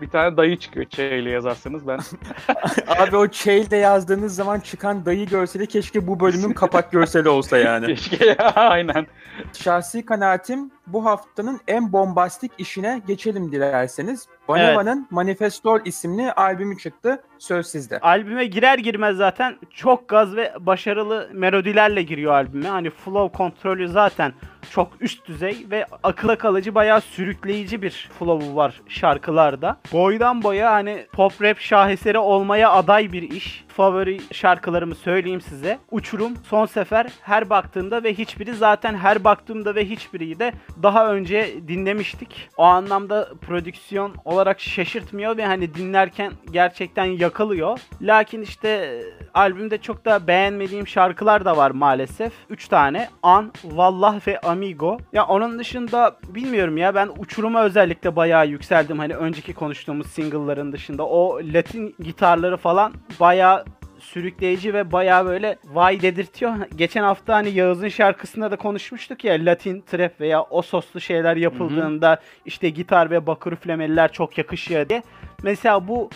Bir 0.00 0.08
tane 0.08 0.36
dayı 0.36 0.58
çıkıyor 0.58 0.86
Ç 0.86 0.98
ile 0.98 1.30
yazarsanız 1.30 1.88
ben. 1.88 2.00
Abi 2.86 3.16
o 3.16 3.28
Çey'de 3.28 3.76
yazdığınız 3.76 4.36
zaman 4.36 4.60
çıkan 4.60 5.06
dayı 5.06 5.26
görseli 5.26 5.66
keşke 5.66 6.06
bu 6.06 6.20
bölümün 6.20 6.52
kapak 6.52 6.92
görseli 6.92 7.28
olsa 7.28 7.58
yani. 7.58 7.86
Keşke 7.94 8.26
ya 8.26 8.52
aynen. 8.54 9.06
Şahsi 9.52 10.06
kanaatim 10.06 10.70
bu 10.86 11.04
haftanın 11.04 11.60
en 11.68 11.92
bombastik 11.92 12.52
işine 12.58 13.02
geçelim 13.06 13.52
dilerseniz. 13.52 14.28
Baneva'nın 14.48 15.06
Manifestol 15.10 15.80
isimli 15.84 16.32
albümü 16.32 16.78
çıktı. 16.78 17.22
Söz 17.38 17.66
sizde. 17.66 18.00
Albüme 18.00 18.44
girer 18.44 18.78
girmez 18.78 19.16
zaten 19.16 19.56
çok 19.70 20.08
gaz 20.08 20.36
ve 20.36 20.52
başarılı 20.60 21.30
melodilerle 21.32 22.02
giriyor 22.02 22.32
albüme. 22.32 22.68
Hani 22.68 22.90
flow 22.90 23.38
kontrolü 23.38 23.88
zaten 23.88 24.32
çok 24.70 24.92
üst 25.00 25.26
düzey 25.26 25.66
ve 25.70 25.86
akıla 26.02 26.38
kalıcı 26.38 26.74
bayağı 26.74 27.00
sürükleyici 27.00 27.82
bir 27.82 28.10
flow'u 28.18 28.56
var 28.56 28.82
şarkılarda. 28.88 29.76
Boydan 29.92 30.42
boya 30.42 30.72
hani 30.72 31.06
pop 31.12 31.42
rap 31.42 31.58
şaheseri 31.58 32.18
olmaya 32.18 32.72
aday 32.72 33.12
bir 33.12 33.22
iş. 33.22 33.63
Favori 33.76 34.20
şarkılarımı 34.32 34.94
söyleyeyim 34.94 35.40
size. 35.40 35.78
Uçurum, 35.90 36.32
Son 36.44 36.66
Sefer, 36.66 37.06
Her 37.22 37.50
Baktığımda 37.50 38.02
ve 38.02 38.14
Hiçbiri 38.14 38.54
zaten 38.54 38.94
her 38.94 39.24
baktığımda 39.24 39.74
ve 39.74 39.84
hiçbiri 39.84 40.38
de 40.38 40.52
daha 40.82 41.12
önce 41.12 41.54
dinlemiştik. 41.68 42.48
O 42.56 42.62
anlamda 42.62 43.28
prodüksiyon 43.46 44.14
olarak 44.24 44.60
şaşırtmıyor 44.60 45.36
ve 45.36 45.46
hani 45.46 45.74
dinlerken 45.74 46.32
gerçekten 46.50 47.04
yakılıyor. 47.04 47.80
Lakin 48.02 48.42
işte 48.42 49.00
albümde 49.34 49.78
çok 49.78 50.04
da 50.04 50.26
beğenmediğim 50.26 50.88
şarkılar 50.88 51.44
da 51.44 51.56
var 51.56 51.70
maalesef. 51.70 52.32
3 52.50 52.68
tane. 52.68 53.08
An, 53.22 53.52
Vallah 53.64 54.26
ve 54.26 54.40
Amigo. 54.40 54.98
Ya 55.12 55.26
onun 55.26 55.58
dışında 55.58 56.16
bilmiyorum 56.28 56.76
ya 56.76 56.94
ben 56.94 57.10
Uçurum'a 57.18 57.62
özellikle 57.62 58.16
bayağı 58.16 58.46
yükseldim. 58.46 58.98
Hani 58.98 59.14
önceki 59.14 59.54
konuştuğumuz 59.54 60.06
single'ların 60.06 60.72
dışında 60.72 61.06
o 61.06 61.40
Latin 61.42 61.94
gitarları 62.00 62.56
falan 62.56 62.92
bayağı 63.20 63.63
sürükleyici 64.04 64.74
ve 64.74 64.92
bayağı 64.92 65.26
böyle 65.26 65.56
vay 65.64 66.02
dedirtiyor. 66.02 66.52
Geçen 66.76 67.02
hafta 67.02 67.34
hani 67.34 67.50
Yağız'ın 67.50 67.88
şarkısında 67.88 68.50
da 68.50 68.56
konuşmuştuk 68.56 69.24
ya 69.24 69.34
Latin 69.34 69.80
trap 69.80 70.20
veya 70.20 70.42
o 70.42 70.62
soslu 70.62 71.00
şeyler 71.00 71.36
yapıldığında 71.36 72.20
işte 72.44 72.68
gitar 72.68 73.10
ve 73.10 73.26
bakır 73.26 73.52
üflemeliler 73.52 74.12
çok 74.12 74.38
yakışıyor 74.38 74.88
diye. 74.88 75.02
Mesela 75.42 75.88
bu 75.88 76.10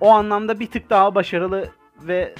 o 0.00 0.10
anlamda 0.10 0.60
bir 0.60 0.66
tık 0.66 0.90
daha 0.90 1.14
başarılı 1.14 1.68
ve 2.02 2.34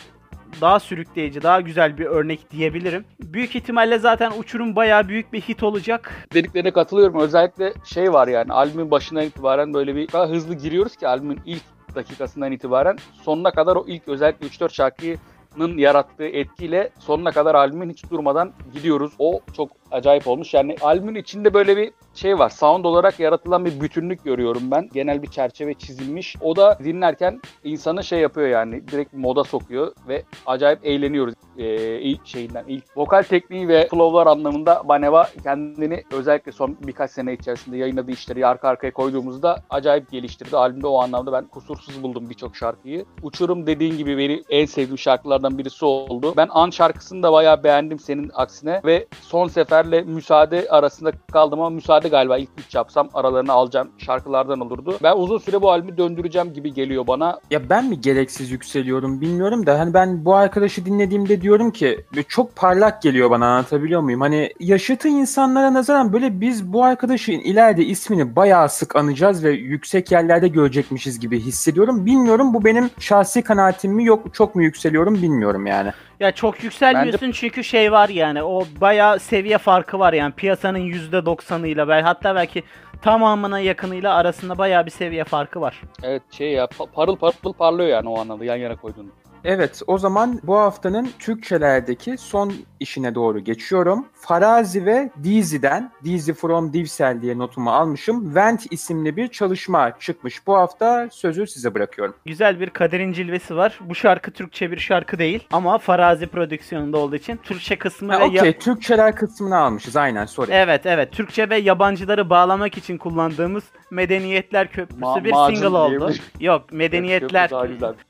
daha 0.61 0.81
sürükleyici, 0.81 1.43
daha 1.43 1.61
güzel 1.61 1.99
bir 1.99 2.07
örnek 2.07 2.51
diyebilirim. 2.51 3.05
Büyük 3.21 3.57
ihtimalle 3.57 3.99
zaten 3.99 4.33
Uçurum 4.39 4.77
bayağı 4.77 5.09
büyük 5.09 5.33
bir 5.33 5.41
hit 5.41 5.63
olacak. 5.63 6.13
Dediklerine 6.35 6.71
katılıyorum. 6.71 7.21
Özellikle 7.21 7.73
şey 7.85 8.13
var 8.13 8.29
yani 8.29 8.53
albümün 8.53 8.91
başından 8.91 9.25
itibaren 9.25 9.75
böyle 9.75 9.97
bir 9.97 10.13
daha 10.13 10.29
hızlı 10.29 10.55
giriyoruz 10.55 10.97
ki 10.97 11.09
albümün 11.09 11.41
ilk 11.47 11.63
dakikasından 11.95 12.53
itibaren 12.53 12.99
sonuna 13.23 13.51
kadar 13.51 13.77
o 13.77 13.85
ilk 13.87 14.09
özellikle 14.09 14.47
3-4 14.47 14.73
şarkının 14.73 15.79
yarattığı 15.79 16.27
etkiyle 16.27 16.91
sonuna 16.99 17.33
kadar 17.33 17.55
albümün 17.55 17.91
hiç 17.91 18.11
durmadan 18.11 18.53
gidiyoruz. 18.75 19.13
O 19.19 19.41
çok 19.57 19.80
acayip 19.91 20.29
olmuş. 20.29 20.55
Yani 20.55 20.77
albümün 20.83 21.15
içinde 21.15 21.55
böyle 21.55 21.77
bir 21.77 21.93
şey 22.15 22.39
var. 22.39 22.49
Sound 22.49 22.85
olarak 22.85 23.21
yaratılan 23.21 23.65
bir 23.65 23.81
bütünlük 23.81 24.25
görüyorum 24.25 24.63
ben. 24.71 24.89
Genel 24.93 25.23
bir 25.23 25.31
çerçeve 25.31 25.75
çizilmiş. 25.75 26.37
O 26.41 26.57
da 26.57 26.79
dinlerken 26.85 27.41
insanı 27.65 28.05
şey 28.05 28.21
yapıyor 28.21 28.49
yani 28.49 28.89
direkt 28.89 29.15
moda 29.15 29.45
sokuyor 29.45 29.93
ve 30.09 30.23
acayip 30.47 30.87
eğleniyoruz 30.87 31.35
ee, 31.59 32.01
ilk 32.01 32.27
şeyinden. 32.27 32.65
ilk 32.69 32.97
vokal 32.97 33.23
tekniği 33.23 33.69
ve 33.69 33.89
flow'lar 33.89 34.27
anlamında 34.27 34.83
Baneva 34.89 35.29
kendini 35.43 36.05
özellikle 36.13 36.53
son 36.53 36.77
birkaç 36.87 37.11
sene 37.11 37.33
içerisinde 37.33 37.77
yayınladığı 37.77 38.11
işleri 38.11 38.47
arka 38.47 38.69
arkaya 38.69 38.93
koyduğumuzda 38.93 39.63
acayip 39.71 40.11
geliştirdi. 40.11 40.57
Albümde 40.57 40.87
o 40.87 41.03
anlamda 41.03 41.33
ben 41.33 41.47
kusursuz 41.47 42.03
buldum 42.03 42.31
birçok 42.31 42.57
şarkıyı. 42.57 43.05
Uçurum 43.23 43.67
dediğin 43.67 43.97
gibi 43.97 44.19
beni 44.19 44.43
en 44.51 44.67
sevdiğim 44.67 44.99
şarkılardan 44.99 45.59
birisi 45.59 45.85
oldu. 45.85 46.35
Ben 46.37 46.49
An 46.51 46.71
şarkısını 46.71 47.23
da 47.23 47.33
bayağı 47.33 47.65
beğendim 47.65 47.99
senin 47.99 48.31
aksine 48.35 48.81
ve 48.85 49.07
son 49.21 49.49
seferle 49.81 50.03
müsaade 50.03 50.67
arasında 50.71 51.13
kaldım 51.33 51.61
ama 51.61 51.71
müsaade 51.71 52.09
galiba 52.09 52.39
ilk 52.39 52.49
üç 52.59 52.75
yapsam 52.75 53.09
aralarını 53.15 53.53
alacağım 53.53 53.91
şarkılardan 53.99 54.61
olurdu. 54.61 54.99
Ben 55.03 55.17
uzun 55.17 55.39
süre 55.39 55.63
bu 55.63 55.71
albümü 55.71 55.97
döndüreceğim 55.97 56.53
gibi 56.53 56.75
geliyor 56.75 57.07
bana. 57.07 57.41
Ya 57.51 57.71
ben 57.71 57.85
mi 57.85 58.01
gereksiz 58.01 58.51
yükseliyorum 58.51 59.21
bilmiyorum 59.21 59.67
da 59.67 59.79
hani 59.79 59.95
ben 59.95 60.25
bu 60.25 60.35
arkadaşı 60.35 60.85
dinlediğimde 60.85 61.41
diyorum 61.41 61.71
ki 61.71 62.05
çok 62.29 62.57
parlak 62.57 63.03
geliyor 63.03 63.31
bana 63.31 63.47
anlatabiliyor 63.47 64.01
muyum? 64.01 64.21
Hani 64.21 64.53
yaşıtı 64.61 65.09
insanlara 65.09 65.75
nazaran 65.75 66.13
böyle 66.13 66.41
biz 66.41 66.73
bu 66.73 66.85
arkadaşın 66.85 67.33
ileride 67.33 67.85
ismini 67.85 68.37
bayağı 68.37 68.69
sık 68.69 68.97
anacağız 68.97 69.45
ve 69.45 69.51
yüksek 69.51 70.13
yerlerde 70.13 70.49
görecekmişiz 70.49 71.21
gibi 71.21 71.41
hissediyorum. 71.41 72.07
Bilmiyorum 72.07 72.55
bu 72.55 72.65
benim 72.65 72.91
şahsi 72.99 73.43
kanaatim 73.43 73.93
mi 73.93 74.05
yok 74.05 74.35
çok 74.35 74.55
mu 74.55 74.63
yükseliyorum 74.63 75.15
bilmiyorum 75.15 75.67
yani. 75.67 75.93
Ya 76.21 76.33
çok 76.33 76.65
yükselmiyorsun 76.65 77.31
çünkü 77.31 77.65
şey 77.65 77.93
var 77.93 78.09
yani 78.09 78.43
o 78.43 78.65
bayağı 78.81 79.19
seviye 79.19 79.59
farkı 79.59 79.99
var 79.99 80.13
yani 80.13 80.33
piyasanın 80.33 80.79
%90'ıyla 80.79 81.89
belki 81.89 82.05
hatta 82.05 82.35
belki 82.35 82.63
tamamına 83.03 83.61
yakınıyla 83.61 84.15
arasında 84.15 84.59
bayağı 84.59 84.87
bir 84.87 84.91
seviye 84.91 85.25
farkı 85.25 85.61
var. 85.61 85.81
Evet 86.03 86.23
şey 86.31 86.53
ya 86.53 86.65
pa- 86.65 86.91
parıl 86.93 87.17
parıl 87.17 87.53
parlıyor 87.53 87.89
yani 87.89 88.09
o 88.09 88.21
anlamda 88.21 88.45
yan 88.45 88.57
yana 88.57 88.77
koyduğunu. 88.77 89.09
Evet 89.45 89.83
o 89.87 89.99
zaman 89.99 90.41
bu 90.43 90.57
haftanın 90.59 91.09
Türkçelerdeki 91.19 92.19
son 92.19 92.53
işine 92.81 93.15
doğru 93.15 93.39
geçiyorum. 93.41 94.07
Farazi 94.15 94.87
ve 94.87 95.11
Dizi'den 95.25 95.91
Dizi 96.05 96.35
from 96.35 96.73
Divsel 96.73 97.23
diye 97.23 97.39
notumu 97.39 97.71
almışım. 97.71 98.35
Vent 98.35 98.73
isimli 98.73 99.17
bir 99.17 99.29
çalışma 99.29 99.99
çıkmış. 99.99 100.47
Bu 100.47 100.57
hafta 100.57 101.09
sözü 101.13 101.47
size 101.47 101.75
bırakıyorum. 101.75 102.15
Güzel 102.27 102.61
bir 102.61 102.71
kaderin 102.71 103.13
cilvesi 103.13 103.57
var. 103.57 103.79
Bu 103.81 103.95
şarkı 103.95 104.31
Türkçe 104.31 104.71
bir 104.71 104.79
şarkı 104.79 105.19
değil 105.19 105.47
ama 105.53 105.79
Farazi 105.79 106.27
prodüksiyonunda 106.27 106.99
olduğu 106.99 107.17
için 107.17 107.37
Türkçe 107.37 107.77
kısmı 107.79 108.13
Ha, 108.13 108.21
ve 108.21 108.25
ya- 108.25 108.29
Okey 108.43 108.59
Türkçeler 108.59 109.17
kısmını 109.17 109.59
almışız 109.59 109.97
aynen 109.97 110.27
sorry. 110.27 110.51
Evet 110.55 110.87
evet 110.87 111.13
Türkçe 111.13 111.51
ve 111.51 111.57
yabancıları 111.57 112.31
bağlamak 112.31 112.77
için 112.79 112.99
kullandığımız 112.99 113.65
Medeniyetler 113.91 114.69
Köprüsü 114.69 115.01
Ma- 115.01 115.25
bir 115.25 115.55
single 115.55 115.77
oldu. 115.77 116.13
Yok 116.41 116.73
Medeniyetler. 116.73 117.51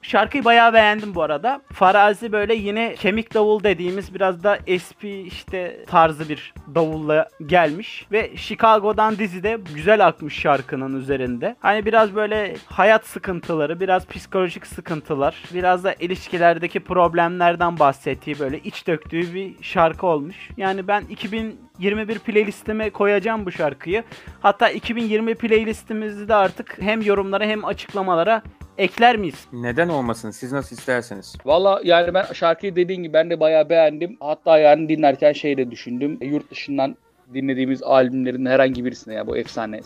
Şarkıyı 0.03 0.45
bayağı 0.45 0.73
beğendim 0.73 1.15
bu 1.15 1.20
arada. 1.23 1.62
Farazi 1.73 2.33
böyle 2.33 2.55
yine 2.55 2.95
kemik 2.95 3.35
davul 3.35 3.62
dediğimiz 3.62 4.15
biraz 4.15 4.45
da 4.45 4.59
SP 4.85 5.03
işte 5.05 5.85
tarzı 5.87 6.29
bir 6.29 6.55
davulla 6.75 7.29
gelmiş. 7.47 8.07
Ve 8.12 8.37
Chicago'dan 8.37 9.19
dizide 9.19 9.59
güzel 9.75 10.07
akmış 10.07 10.39
şarkının 10.39 11.00
üzerinde. 11.00 11.57
Hani 11.61 11.87
biraz 11.87 12.15
böyle 12.15 12.57
hayat 12.67 13.07
sıkıntıları, 13.07 13.81
biraz 13.81 14.07
psikolojik 14.07 14.67
sıkıntılar, 14.67 15.37
biraz 15.55 15.85
da 15.85 15.93
ilişkilerdeki 15.93 16.81
problemlerden 16.81 17.79
bahsettiği 17.79 18.39
böyle 18.39 18.59
iç 18.59 18.87
döktüğü 18.87 19.35
bir 19.35 19.62
şarkı 19.62 20.07
olmuş. 20.07 20.37
Yani 20.57 20.89
ben 20.89 21.03
2021 21.11 22.19
playlistime 22.19 22.91
koyacağım 22.91 23.47
bu 23.47 23.53
şarkıyı. 23.53 24.05
Hatta 24.41 24.69
2020 24.69 25.35
playlistimizde 25.35 26.29
de 26.29 26.35
artık 26.35 26.77
hem 26.81 27.03
yorumlara 27.03 27.45
hem 27.45 27.65
açıklamalara 27.65 28.43
ekler 28.81 29.17
miyiz? 29.17 29.47
Neden 29.53 29.89
olmasın 29.89 30.31
siz 30.31 30.53
nasıl 30.53 30.77
isterseniz. 30.77 31.37
Valla 31.45 31.81
yani 31.85 32.15
ben 32.15 32.25
şarkıyı 32.33 32.77
dediğin 32.77 33.03
gibi 33.03 33.13
ben 33.13 33.31
de 33.31 33.41
bayağı 33.41 33.69
beğendim. 33.69 34.17
Hatta 34.21 34.59
yani 34.59 34.89
dinlerken 34.89 35.33
şey 35.33 35.57
de 35.57 35.71
düşündüm. 35.71 36.19
Yurt 36.21 36.51
dışından 36.51 36.97
dinlediğimiz 37.35 37.83
albümlerin 37.83 38.47
herhangi 38.47 38.85
birisine 38.85 39.15
ya 39.15 39.27
bu 39.27 39.37
efsane 39.37 39.81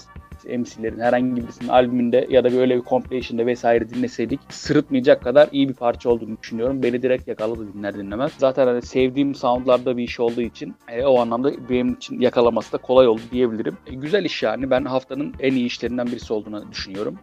MC'lerin 0.45 1.01
herhangi 1.01 1.37
birisinin 1.37 1.69
albümünde 1.69 2.27
ya 2.31 2.45
da 2.45 2.53
böyle 2.53 2.77
bir 2.77 2.83
compilation'da 2.83 3.47
vesaire 3.47 3.91
dinleseydik 3.91 4.41
sırıtmayacak 4.49 5.23
kadar 5.23 5.49
iyi 5.53 5.69
bir 5.69 5.75
parça 5.75 6.11
olduğunu 6.11 6.37
düşünüyorum. 6.43 6.83
Beni 6.83 7.03
direkt 7.03 7.29
yakaladı 7.29 7.75
dinler 7.75 7.95
dinlemez. 7.95 8.33
Zaten 8.39 8.67
hani 8.67 8.83
sevdiğim 8.83 9.35
soundlarda 9.35 9.97
bir 9.97 10.03
iş 10.03 10.21
olduğu 10.21 10.43
için 10.43 10.75
e, 10.89 11.05
o 11.05 11.21
anlamda 11.21 11.69
benim 11.71 11.95
için 11.95 12.21
yakalaması 12.21 12.73
da 12.73 12.79
kolay 12.79 13.09
oldu 13.09 13.21
diyebilirim. 13.33 13.77
E, 13.87 13.95
güzel 13.95 14.25
iş 14.25 14.43
yani. 14.43 14.71
Ben 14.71 14.85
haftanın 14.85 15.35
en 15.41 15.53
iyi 15.53 15.67
işlerinden 15.67 16.07
birisi 16.07 16.33
olduğunu 16.33 16.71
düşünüyorum. 16.73 17.19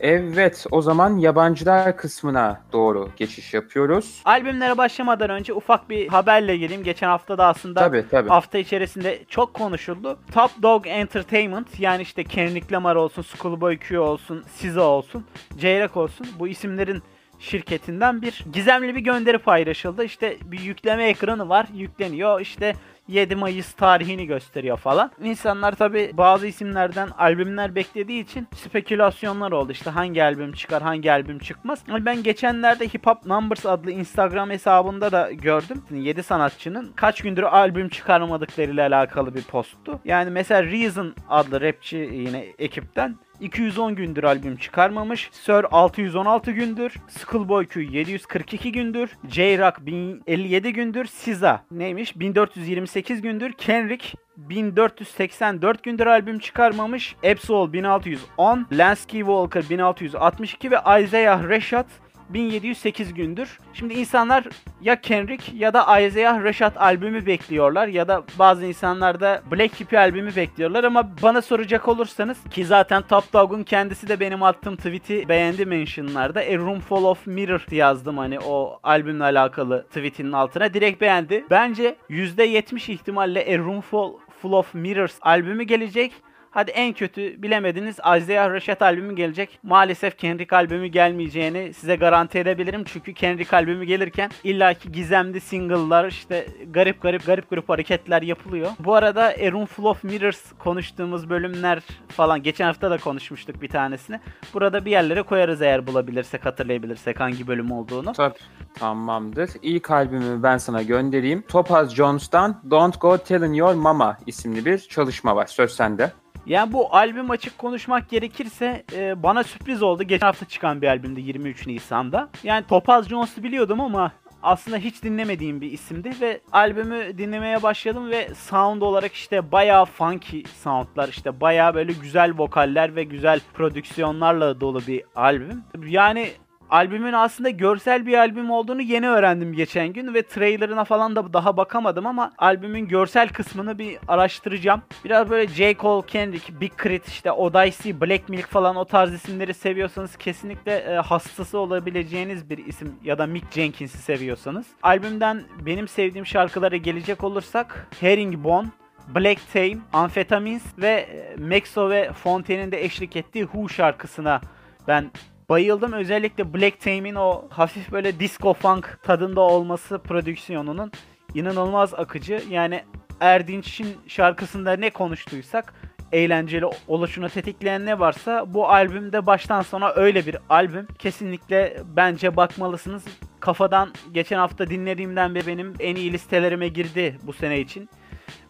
Evet 0.00 0.66
o 0.70 0.82
zaman 0.82 1.16
yabancılar 1.16 1.96
kısmına 1.96 2.60
doğru 2.72 3.08
geçiş 3.16 3.54
yapıyoruz. 3.54 4.22
Albümlere 4.24 4.78
başlamadan 4.78 5.30
önce 5.30 5.52
ufak 5.52 5.90
bir 5.90 6.08
haberle 6.08 6.56
geleyim. 6.56 6.84
Geçen 6.84 7.08
hafta 7.08 7.38
da 7.38 7.46
aslında 7.46 7.80
Tabii 7.80 8.04
tabii. 8.10 8.28
hafta 8.28 8.58
içerisinde 8.58 9.24
çok 9.28 9.54
konuşuldu. 9.54 10.18
Top 10.34 10.50
Dog 10.62 10.86
Entertainment 10.86 11.80
yani 11.80 12.02
işte 12.02 12.24
Kendrick 12.24 12.74
Lamar 12.74 12.96
olsun, 12.96 13.22
Schoolboy 13.22 13.78
Q 13.78 14.00
olsun, 14.00 14.44
SZA 14.56 14.82
olsun, 14.82 15.24
J-Rock 15.58 15.96
olsun 15.96 16.26
bu 16.38 16.48
isimlerin 16.48 17.02
şirketinden 17.38 18.22
bir 18.22 18.44
gizemli 18.52 18.96
bir 18.96 19.00
gönderi 19.00 19.38
paylaşıldı. 19.38 20.04
İşte 20.04 20.36
bir 20.44 20.60
yükleme 20.60 21.04
ekranı 21.08 21.48
var. 21.48 21.66
Yükleniyor. 21.74 22.40
İşte 22.40 22.74
7 23.08 23.36
Mayıs 23.36 23.72
tarihini 23.72 24.26
gösteriyor 24.26 24.76
falan. 24.76 25.10
İnsanlar 25.22 25.72
tabi 25.72 26.10
bazı 26.14 26.46
isimlerden 26.46 27.08
albümler 27.08 27.74
beklediği 27.74 28.22
için 28.22 28.48
spekülasyonlar 28.56 29.52
oldu. 29.52 29.72
İşte 29.72 29.90
hangi 29.90 30.22
albüm 30.22 30.52
çıkar, 30.52 30.82
hangi 30.82 31.12
albüm 31.12 31.38
çıkmaz. 31.38 31.84
Ben 31.88 32.22
geçenlerde 32.22 32.88
Hip 32.88 33.06
Hop 33.06 33.26
Numbers 33.26 33.66
adlı 33.66 33.90
Instagram 33.90 34.50
hesabında 34.50 35.12
da 35.12 35.32
gördüm. 35.32 35.82
7 35.90 36.22
sanatçının 36.22 36.92
kaç 36.96 37.22
gündür 37.22 37.42
albüm 37.42 37.88
çıkarmadıklarıyla 37.88 38.88
alakalı 38.88 39.34
bir 39.34 39.42
posttu. 39.42 40.00
Yani 40.04 40.30
mesela 40.30 40.62
Reason 40.62 41.14
adlı 41.28 41.60
rapçi 41.60 41.96
yine 41.96 42.44
ekipten 42.58 43.16
210 43.40 43.94
gündür 43.94 44.24
albüm 44.24 44.56
çıkarmamış. 44.56 45.28
Sir 45.32 45.66
616 45.70 46.50
gündür. 46.50 46.94
Schoolboy 47.08 47.66
Q 47.66 47.80
742 47.80 48.72
gündür. 48.72 49.10
J-Rock 49.28 49.86
1057 49.86 50.72
gündür. 50.72 51.04
SZA 51.06 51.64
neymiş? 51.70 52.20
1428 52.20 53.22
gündür. 53.22 53.52
Kendrick 53.52 54.18
1484 54.36 55.82
gündür 55.82 56.06
albüm 56.06 56.38
çıkarmamış. 56.38 57.16
Absol 57.30 57.72
1610, 57.72 58.66
Lansky 58.72 59.18
Walker 59.18 59.68
1662 59.70 60.70
ve 60.70 60.76
Isaiah 60.76 61.48
Rashad 61.48 61.86
1708 62.28 63.14
gündür. 63.14 63.58
Şimdi 63.74 63.94
insanlar 63.94 64.44
ya 64.80 65.00
Kendrick 65.00 65.52
ya 65.56 65.74
da 65.74 66.00
Isaiah 66.00 66.44
Rashad 66.44 66.76
albümü 66.76 67.26
bekliyorlar 67.26 67.88
ya 67.88 68.08
da 68.08 68.22
bazı 68.38 68.64
insanlar 68.66 69.20
da 69.20 69.42
Black 69.52 69.80
Hippie 69.80 69.98
albümü 69.98 70.36
bekliyorlar 70.36 70.84
ama 70.84 71.10
bana 71.22 71.42
soracak 71.42 71.88
olursanız 71.88 72.44
ki 72.50 72.64
zaten 72.64 73.02
Top 73.02 73.32
Dog'un 73.32 73.62
kendisi 73.62 74.08
de 74.08 74.20
benim 74.20 74.42
attığım 74.42 74.76
tweet'i 74.76 75.28
beğendi 75.28 75.66
mentionlarda. 75.66 76.40
A 76.40 76.56
Room 76.56 76.80
Full 76.80 77.04
of 77.04 77.26
Mirror 77.26 77.64
yazdım 77.70 78.18
hani 78.18 78.40
o 78.40 78.80
albümle 78.82 79.24
alakalı 79.24 79.86
tweet'inin 79.86 80.32
altına. 80.32 80.74
Direkt 80.74 81.00
beğendi. 81.00 81.44
Bence 81.50 81.96
%70 82.10 82.92
ihtimalle 82.92 83.54
A 83.54 83.58
Room 83.58 83.80
Full, 83.80 84.12
Full 84.42 84.52
of 84.52 84.74
Mirrors 84.74 85.18
albümü 85.22 85.64
gelecek. 85.64 86.12
Hadi 86.50 86.70
en 86.70 86.92
kötü 86.92 87.42
bilemediniz 87.42 87.98
Isaiah 87.98 88.50
Rashad 88.50 88.80
albümü 88.80 89.16
gelecek. 89.16 89.58
Maalesef 89.62 90.18
Kendrick 90.18 90.56
albümü 90.56 90.86
gelmeyeceğini 90.86 91.72
size 91.74 91.96
garanti 91.96 92.38
edebilirim. 92.38 92.84
Çünkü 92.84 93.14
Kendrick 93.14 93.56
albümü 93.56 93.84
gelirken 93.84 94.30
illaki 94.44 94.92
gizemli 94.92 95.40
single'lar 95.40 96.08
işte 96.08 96.46
garip 96.70 97.02
garip 97.02 97.26
garip 97.26 97.50
grup 97.50 97.68
hareketler 97.68 98.22
yapılıyor. 98.22 98.70
Bu 98.78 98.94
arada 98.94 99.22
A 99.22 99.52
Room 99.52 99.66
Full 99.66 99.84
of 99.84 100.04
Mirrors 100.04 100.52
konuştuğumuz 100.58 101.30
bölümler 101.30 101.82
falan 102.08 102.42
geçen 102.42 102.66
hafta 102.66 102.90
da 102.90 102.98
konuşmuştuk 102.98 103.62
bir 103.62 103.68
tanesini. 103.68 104.20
Burada 104.54 104.84
bir 104.84 104.90
yerlere 104.90 105.22
koyarız 105.22 105.62
eğer 105.62 105.86
bulabilirsek 105.86 106.46
hatırlayabilirsek 106.46 107.20
hangi 107.20 107.46
bölüm 107.46 107.70
olduğunu. 107.72 108.12
Tabii. 108.12 108.38
Tamamdır. 108.74 109.50
İlk 109.62 109.90
albümü 109.90 110.42
ben 110.42 110.58
sana 110.58 110.82
göndereyim. 110.82 111.42
Topaz 111.48 111.94
Jones'tan 111.94 112.62
Don't 112.70 113.00
Go 113.00 113.18
Telling 113.18 113.58
Your 113.58 113.74
Mama 113.74 114.18
isimli 114.26 114.64
bir 114.64 114.78
çalışma 114.78 115.36
var. 115.36 115.46
Söz 115.46 115.70
sende. 115.72 116.12
Yani 116.48 116.72
bu 116.72 116.94
albüm 116.94 117.30
açık 117.30 117.58
konuşmak 117.58 118.08
gerekirse 118.08 118.84
e, 118.92 119.22
bana 119.22 119.44
sürpriz 119.44 119.82
oldu. 119.82 120.02
Geçen 120.02 120.26
hafta 120.26 120.46
çıkan 120.46 120.82
bir 120.82 120.88
albümde 120.88 121.20
23 121.20 121.66
Nisan'da. 121.66 122.28
Yani 122.42 122.66
Topaz 122.66 123.08
Jones'u 123.08 123.42
biliyordum 123.42 123.80
ama 123.80 124.12
aslında 124.42 124.76
hiç 124.76 125.02
dinlemediğim 125.02 125.60
bir 125.60 125.72
isimdi 125.72 126.10
ve 126.20 126.40
albümü 126.52 127.18
dinlemeye 127.18 127.62
başladım 127.62 128.10
ve 128.10 128.34
sound 128.34 128.82
olarak 128.82 129.12
işte 129.12 129.52
bayağı 129.52 129.84
funky 129.84 130.40
soundlar 130.62 131.08
işte 131.08 131.40
bayağı 131.40 131.74
böyle 131.74 131.92
güzel 131.92 132.32
vokaller 132.38 132.96
ve 132.96 133.04
güzel 133.04 133.40
prodüksiyonlarla 133.54 134.60
dolu 134.60 134.80
bir 134.86 135.02
albüm. 135.16 135.64
Yani 135.86 136.30
albümün 136.70 137.12
aslında 137.12 137.50
görsel 137.50 138.06
bir 138.06 138.18
albüm 138.18 138.50
olduğunu 138.50 138.82
yeni 138.82 139.08
öğrendim 139.08 139.52
geçen 139.52 139.88
gün 139.88 140.14
ve 140.14 140.22
trailerına 140.22 140.84
falan 140.84 141.16
da 141.16 141.32
daha 141.32 141.56
bakamadım 141.56 142.06
ama 142.06 142.32
albümün 142.38 142.88
görsel 142.88 143.28
kısmını 143.28 143.78
bir 143.78 143.98
araştıracağım. 144.08 144.82
Biraz 145.04 145.30
böyle 145.30 145.48
J. 145.48 145.74
Cole, 145.74 146.06
Kendrick, 146.06 146.60
Big 146.60 146.72
Crit, 146.82 147.08
işte 147.08 147.32
Odyssey, 147.32 148.00
Black 148.00 148.28
Milk 148.28 148.46
falan 148.46 148.76
o 148.76 148.84
tarz 148.84 149.14
isimleri 149.14 149.54
seviyorsanız 149.54 150.16
kesinlikle 150.16 150.76
e, 150.76 150.94
hastası 150.94 151.58
olabileceğiniz 151.58 152.50
bir 152.50 152.66
isim 152.66 152.94
ya 153.04 153.18
da 153.18 153.26
Mick 153.26 153.52
Jenkins'i 153.52 153.98
seviyorsanız. 153.98 154.66
Albümden 154.82 155.42
benim 155.66 155.88
sevdiğim 155.88 156.26
şarkılara 156.26 156.76
gelecek 156.76 157.24
olursak 157.24 157.88
Herringbone, 158.00 158.68
Black 159.14 159.52
Tame, 159.52 159.78
Amphetamines 159.92 160.62
ve 160.78 160.88
e, 160.88 161.36
Mexo 161.36 161.90
ve 161.90 162.12
Fontaine'in 162.12 162.72
de 162.72 162.84
eşlik 162.84 163.16
ettiği 163.16 163.44
Who 163.44 163.68
şarkısına 163.68 164.40
ben 164.88 165.10
Bayıldım 165.48 165.92
özellikle 165.92 166.54
Black 166.54 166.80
Tame'in 166.80 167.14
o 167.14 167.44
hafif 167.50 167.92
böyle 167.92 168.20
disco 168.20 168.54
funk 168.54 168.98
tadında 169.02 169.40
olması 169.40 169.98
prodüksiyonunun 169.98 170.92
inanılmaz 171.34 171.94
akıcı. 171.94 172.42
Yani 172.50 172.84
Erdinç'in 173.20 173.96
şarkısında 174.06 174.76
ne 174.76 174.90
konuştuysak 174.90 175.74
eğlenceli 176.12 176.66
oluşunu 176.88 177.28
tetikleyen 177.28 177.86
ne 177.86 177.98
varsa 177.98 178.54
bu 178.54 178.68
albümde 178.68 179.26
baştan 179.26 179.62
sona 179.62 179.92
öyle 179.96 180.26
bir 180.26 180.36
albüm. 180.48 180.86
Kesinlikle 180.98 181.76
bence 181.96 182.36
bakmalısınız. 182.36 183.04
Kafadan 183.40 183.92
geçen 184.12 184.38
hafta 184.38 184.66
dinlediğimden 184.66 185.34
beri 185.34 185.46
benim 185.46 185.74
en 185.80 185.96
iyi 185.96 186.12
listelerime 186.12 186.68
girdi 186.68 187.18
bu 187.22 187.32
sene 187.32 187.60
için. 187.60 187.88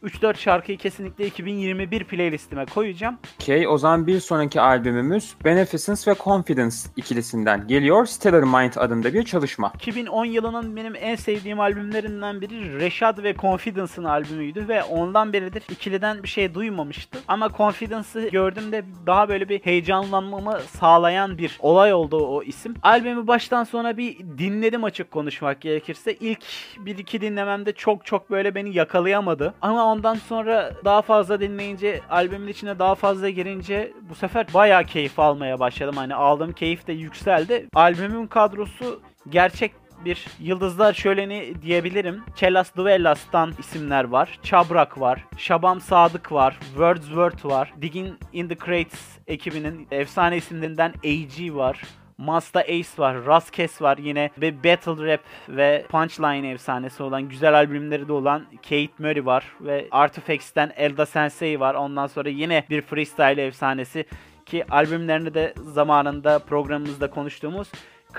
3-4 0.03 0.37
şarkıyı 0.37 0.79
kesinlikle 0.79 1.27
2021 1.27 2.05
playlistime 2.05 2.67
koyacağım. 2.67 3.19
Okey 3.41 3.69
o 3.69 3.79
zaman 3.79 4.07
bir 4.07 4.21
sonraki 4.21 4.61
albümümüz 4.61 5.35
Beneficence 5.45 6.11
ve 6.11 6.15
Confidence 6.25 6.77
ikilisinden 6.97 7.67
geliyor. 7.67 8.07
Stellar 8.07 8.43
Mind 8.43 8.73
adında 8.77 9.15
bir 9.15 9.23
çalışma. 9.23 9.73
2010 9.75 10.25
yılının 10.25 10.77
benim 10.77 10.95
en 11.01 11.17
sevdiğim 11.17 11.61
albümlerinden 11.61 12.41
biri 12.41 12.81
Rashad 12.81 13.23
ve 13.23 13.35
Confidence'ın 13.35 14.05
albümüydü 14.05 14.69
ve 14.69 14.83
ondan 14.83 15.33
beridir 15.33 15.63
ikiliden 15.71 16.23
bir 16.23 16.29
şey 16.29 16.55
duymamıştım. 16.55 17.21
Ama 17.29 17.49
Confidence'ı 17.57 18.29
gördüğümde 18.29 18.85
daha 19.07 19.29
böyle 19.29 19.49
bir 19.49 19.61
heyecanlanmamı 19.61 20.61
sağlayan 20.61 21.39
bir 21.39 21.59
olay 21.61 21.93
oldu 21.93 22.27
o 22.27 22.43
isim. 22.43 22.75
Albümü 22.83 23.27
baştan 23.27 23.65
sona 23.65 23.97
bir 23.97 24.19
dinledim 24.19 24.85
açık 24.85 25.11
konuşmak 25.11 25.61
gerekirse. 25.61 26.15
İlk 26.15 26.45
bir 26.79 26.99
iki 26.99 27.21
dinlememde 27.21 27.73
çok 27.73 28.07
çok 28.07 28.31
böyle 28.31 28.55
beni 28.55 28.77
yakalayamadı. 28.77 29.55
Ama 29.63 29.88
ondan 29.89 30.15
sonra 30.15 30.73
daha 30.85 31.03
fazla 31.03 31.41
dinleyince 31.41 32.01
albümün 32.11 32.49
içine 32.49 32.79
daha 32.79 32.95
fazla 32.95 33.31
girince 33.31 33.93
bu 34.11 34.15
sefer 34.15 34.47
bayağı 34.55 34.85
keyif 34.85 35.19
almaya 35.19 35.61
başladım. 35.61 35.97
Hani 35.97 36.15
aldığım 36.15 36.53
keyif 36.53 36.87
de 36.87 36.93
yükseldi. 36.93 37.69
Albümün 37.75 38.27
kadrosu 38.27 39.01
gerçek 39.29 39.73
bir 40.05 40.27
yıldızlar 40.41 40.93
şöleni 40.93 41.63
diyebilirim. 41.63 42.23
Chelas 42.37 42.77
Duellas'tan 42.77 43.53
isimler 43.59 44.05
var. 44.05 44.39
Çabrak 44.43 45.01
var. 45.01 45.25
Şabam 45.37 45.81
Sadık 45.81 46.33
var. 46.33 46.59
Wordsworth 46.61 47.47
var. 47.47 47.73
Digging 47.83 48.15
in 48.33 48.49
the 48.49 48.57
Crates 48.57 49.19
ekibinin 49.27 49.89
efsane 49.91 50.37
isimlerinden 50.37 50.95
AG 51.05 51.57
var. 51.57 51.83
Masta 52.19 52.61
Ace 52.61 52.89
var, 52.99 53.27
Raskes 53.27 53.83
var 53.83 53.99
yine 53.99 54.31
ve 54.39 54.65
Battle 54.65 55.13
Rap 55.13 55.21
ve 55.49 55.85
Punchline 55.89 56.51
efsanesi 56.51 57.03
olan 57.03 57.29
güzel 57.29 57.55
albümleri 57.55 58.09
de 58.09 58.13
olan 58.13 58.47
Kate 58.63 58.89
Murray 58.99 59.27
var 59.27 59.45
ve 59.61 59.89
Artifacts'ten 59.91 60.73
Elda 60.77 61.07
Sensei 61.07 61.61
var. 61.61 61.75
Ondan 61.75 62.07
sonra 62.07 62.29
yine 62.29 62.65
bir 62.71 62.83
freestyle 62.83 63.47
efsanesi 63.47 64.05
ki 64.47 64.65
albümlerini 64.71 65.35
de 65.35 65.55
zamanında 65.57 66.39
programımızda 66.39 67.11
konuştuğumuz 67.11 67.69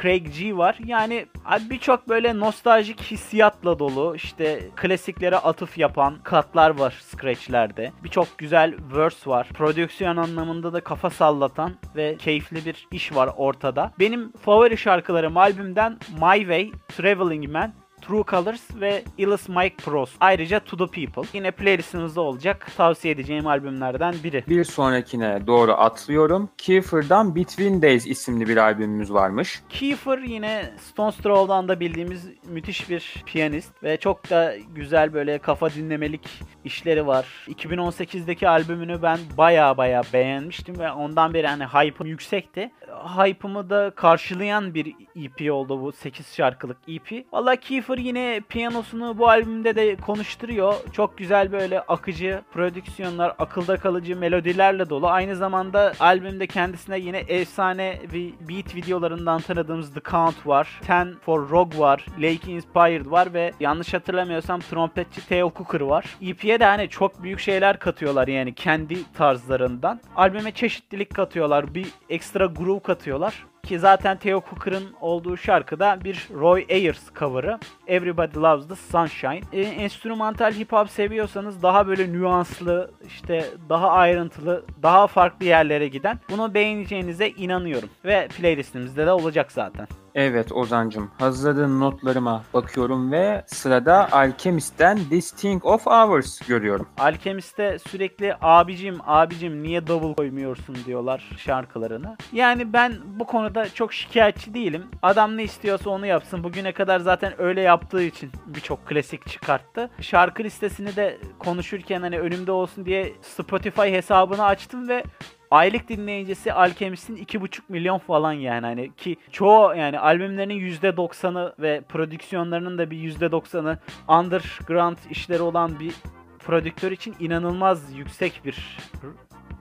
Craig 0.02 0.40
G 0.40 0.58
var. 0.58 0.78
Yani 0.86 1.26
birçok 1.70 2.10
böyle 2.10 2.40
nostaljik 2.40 3.02
hissiyatla 3.02 3.80
dolu 3.80 4.16
işte 4.16 4.60
klasiklere 4.76 5.36
atıf 5.36 5.78
yapan 5.78 6.18
katlar 6.24 6.80
var 6.80 6.98
Scratch'lerde. 7.02 7.92
Birçok 8.04 8.38
güzel 8.38 8.74
verse 8.96 9.30
var. 9.30 9.48
Prodüksiyon 9.48 10.18
anlamında 10.18 10.74
da 10.74 10.82
kafa 10.82 11.10
sallatan 11.10 11.74
ve 11.96 12.16
keyifli 12.18 12.66
bir 12.66 12.88
iş 12.92 13.16
var 13.16 13.30
ortada. 13.38 13.92
Benim 14.00 14.32
favori 14.32 14.78
şarkılarım 14.78 15.38
albümden 15.38 15.98
My 16.10 16.40
Way, 16.40 16.72
Traveling 16.88 17.52
Man, 17.52 17.74
True 18.10 18.24
Colors 18.28 18.62
ve 18.76 19.04
Illus 19.18 19.50
Mike 19.50 19.76
Pros. 19.76 20.12
Ayrıca 20.20 20.60
To 20.60 20.78
The 20.78 21.06
People. 21.06 21.30
Yine 21.34 21.52
playlistimizde 21.52 22.20
olacak 22.20 22.68
tavsiye 22.78 23.14
edeceğim 23.14 23.48
albümlerden 23.48 24.16
biri. 24.24 24.44
Bir 24.48 24.64
sonrakine 24.64 25.48
doğru 25.48 25.72
atlıyorum. 25.72 26.50
Kiefer'dan 26.58 27.36
Between 27.36 27.82
Days 27.82 28.08
isimli 28.08 28.48
bir 28.48 28.58
albümümüz 28.58 29.14
varmış. 29.14 29.62
Kiefer 29.70 30.18
yine 30.18 30.74
Stone 30.80 31.12
Throw'dan 31.12 31.68
da 31.68 31.80
bildiğimiz 31.80 32.28
müthiş 32.48 32.90
bir 32.90 33.24
piyanist 33.26 33.84
ve 33.84 33.98
çok 33.98 34.30
da 34.30 34.56
güzel 34.76 35.14
böyle 35.14 35.38
kafa 35.38 35.70
dinlemelik 35.70 36.42
işleri 36.66 37.08
var. 37.08 37.26
2018'deki 37.48 38.50
albümünü 38.50 39.02
ben 39.02 39.20
baya 39.38 39.78
baya 39.78 40.02
beğenmiştim 40.14 40.80
ve 40.80 40.92
ondan 40.92 41.34
beri 41.34 41.48
hani 41.48 41.64
hype'ım 41.64 42.10
yüksekti. 42.10 42.72
Hype'ımı 43.18 43.70
da 43.70 43.92
karşılayan 43.96 44.74
bir 44.74 44.96
EP 45.16 45.52
oldu 45.52 45.82
bu 45.82 45.92
8 45.92 46.36
şarkılık 46.36 46.78
EP. 46.88 47.26
Valla 47.34 47.56
Kiefer 47.56 47.99
yine 48.00 48.42
piyanosunu 48.50 49.18
bu 49.18 49.30
albümde 49.30 49.76
de 49.76 49.96
konuşturuyor. 49.96 50.74
Çok 50.94 51.18
güzel 51.18 51.52
böyle 51.52 51.82
akıcı 51.82 52.42
prodüksiyonlar, 52.54 53.36
akılda 53.40 53.78
kalıcı 53.78 54.18
melodilerle 54.18 54.90
dolu. 54.90 55.08
Aynı 55.08 55.36
zamanda 55.36 55.94
albümde 56.00 56.48
kendisine 56.48 57.00
yine 57.00 57.18
efsane 57.18 58.00
bir 58.14 58.34
beat 58.50 58.76
videolarından 58.76 59.42
tanıdığımız 59.42 59.94
The 59.94 60.02
Count 60.12 60.48
var. 60.48 60.82
Ten 60.88 61.16
for 61.26 61.50
Rogue 61.50 61.80
var. 61.80 62.06
Lake 62.20 62.52
Inspired 62.52 63.12
var 63.12 63.34
ve 63.34 63.52
yanlış 63.60 63.94
hatırlamıyorsam 63.94 64.60
trompetçi 64.60 65.28
Theo 65.28 65.52
Cooker 65.58 65.82
var. 65.82 66.06
EP'ye 66.22 66.60
de 66.60 66.66
hani 66.66 66.90
çok 66.90 67.24
büyük 67.24 67.40
şeyler 67.40 67.80
katıyorlar 67.80 68.28
yani 68.28 68.56
kendi 68.56 69.14
tarzlarından. 69.14 70.00
Albüme 70.16 70.52
çeşitlilik 70.52 71.16
katıyorlar. 71.16 71.76
Bir 71.76 71.88
ekstra 72.10 72.46
groove 72.46 72.80
katıyorlar 72.80 73.46
ki 73.70 73.80
zaten 73.80 74.18
Theo 74.18 74.42
Cooker'ın 74.50 74.96
olduğu 75.02 75.38
şarkıda 75.38 76.04
bir 76.04 76.28
Roy 76.34 76.66
Ayers 76.70 77.14
cover'ı. 77.20 77.60
Everybody 77.88 78.38
Loves 78.38 78.68
the 78.68 78.76
Sunshine. 78.76 79.42
E, 79.54 79.62
enstrümantal 79.62 80.54
hip 80.54 80.72
hop 80.72 80.90
seviyorsanız 80.90 81.64
daha 81.64 81.88
böyle 81.88 82.14
nüanslı, 82.14 82.92
işte 83.08 83.46
daha 83.70 83.90
ayrıntılı, 83.90 84.66
daha 84.84 85.08
farklı 85.08 85.46
yerlere 85.46 85.88
giden 85.88 86.20
bunu 86.30 86.54
beğeneceğinize 86.54 87.30
inanıyorum. 87.30 87.90
Ve 88.06 88.28
playlistimizde 88.28 89.06
de 89.06 89.12
olacak 89.12 89.52
zaten. 89.52 89.88
Evet 90.16 90.52
Ozancım, 90.52 91.12
hazırladığın 91.20 91.80
notlarıma 91.80 92.44
bakıyorum 92.54 93.12
ve 93.12 93.44
sırada 93.48 94.12
Alchemist'ten 94.12 95.00
This 95.10 95.32
Thing 95.32 95.66
of 95.66 95.88
Ours 95.88 96.48
görüyorum. 96.48 96.88
Alchemist'te 96.98 97.80
sürekli 97.80 98.36
abicim 98.42 98.98
abicim 99.06 99.64
niye 99.64 99.88
double 99.88 100.14
koymuyorsun 100.14 100.76
diyorlar 100.86 101.30
şarkılarını. 101.38 102.18
Yani 102.34 102.74
ben 102.74 102.94
bu 103.20 103.26
konuda 103.26 103.70
çok 103.70 103.94
şikayetçi 103.94 104.54
değilim. 104.54 104.84
Adam 105.02 105.38
ne 105.38 105.44
istiyorsa 105.44 105.90
onu 105.90 106.06
yapsın. 106.06 106.44
Bugüne 106.44 106.72
kadar 106.72 107.00
zaten 107.00 107.42
öyle 107.42 107.62
yaptığı 107.62 108.04
için 108.04 108.32
birçok 108.48 108.86
klasik 108.86 109.28
çıkarttı. 109.28 109.90
Şarkı 110.02 110.44
listesini 110.44 110.96
de 110.96 111.18
konuşurken 111.40 112.02
hani 112.02 112.20
önümde 112.20 112.52
olsun 112.52 112.86
diye 112.86 113.14
Spotify 113.22 113.82
hesabını 113.82 114.46
açtım 114.46 114.88
ve 114.88 115.04
aylık 115.52 115.90
dinleyicisi 115.90 116.54
Alchemist'in 116.54 117.18
2,5 117.18 117.62
milyon 117.70 117.98
falan 117.98 118.34
yani 118.34 118.66
hani 118.66 118.96
ki 118.96 119.18
çoğu 119.32 119.76
yani 119.76 120.00
albümlerinin 120.00 120.60
%90'ı 120.60 121.56
ve 121.60 121.82
prodüksiyonlarının 121.82 122.78
da 122.78 122.92
bir 122.92 122.98
%90'ı 122.98 123.80
underground 124.08 124.98
işleri 125.10 125.42
olan 125.42 125.80
bir 125.80 125.94
prodüktör 126.40 126.92
için 126.92 127.16
inanılmaz 127.20 127.94
yüksek 127.96 128.42
bir 128.46 128.78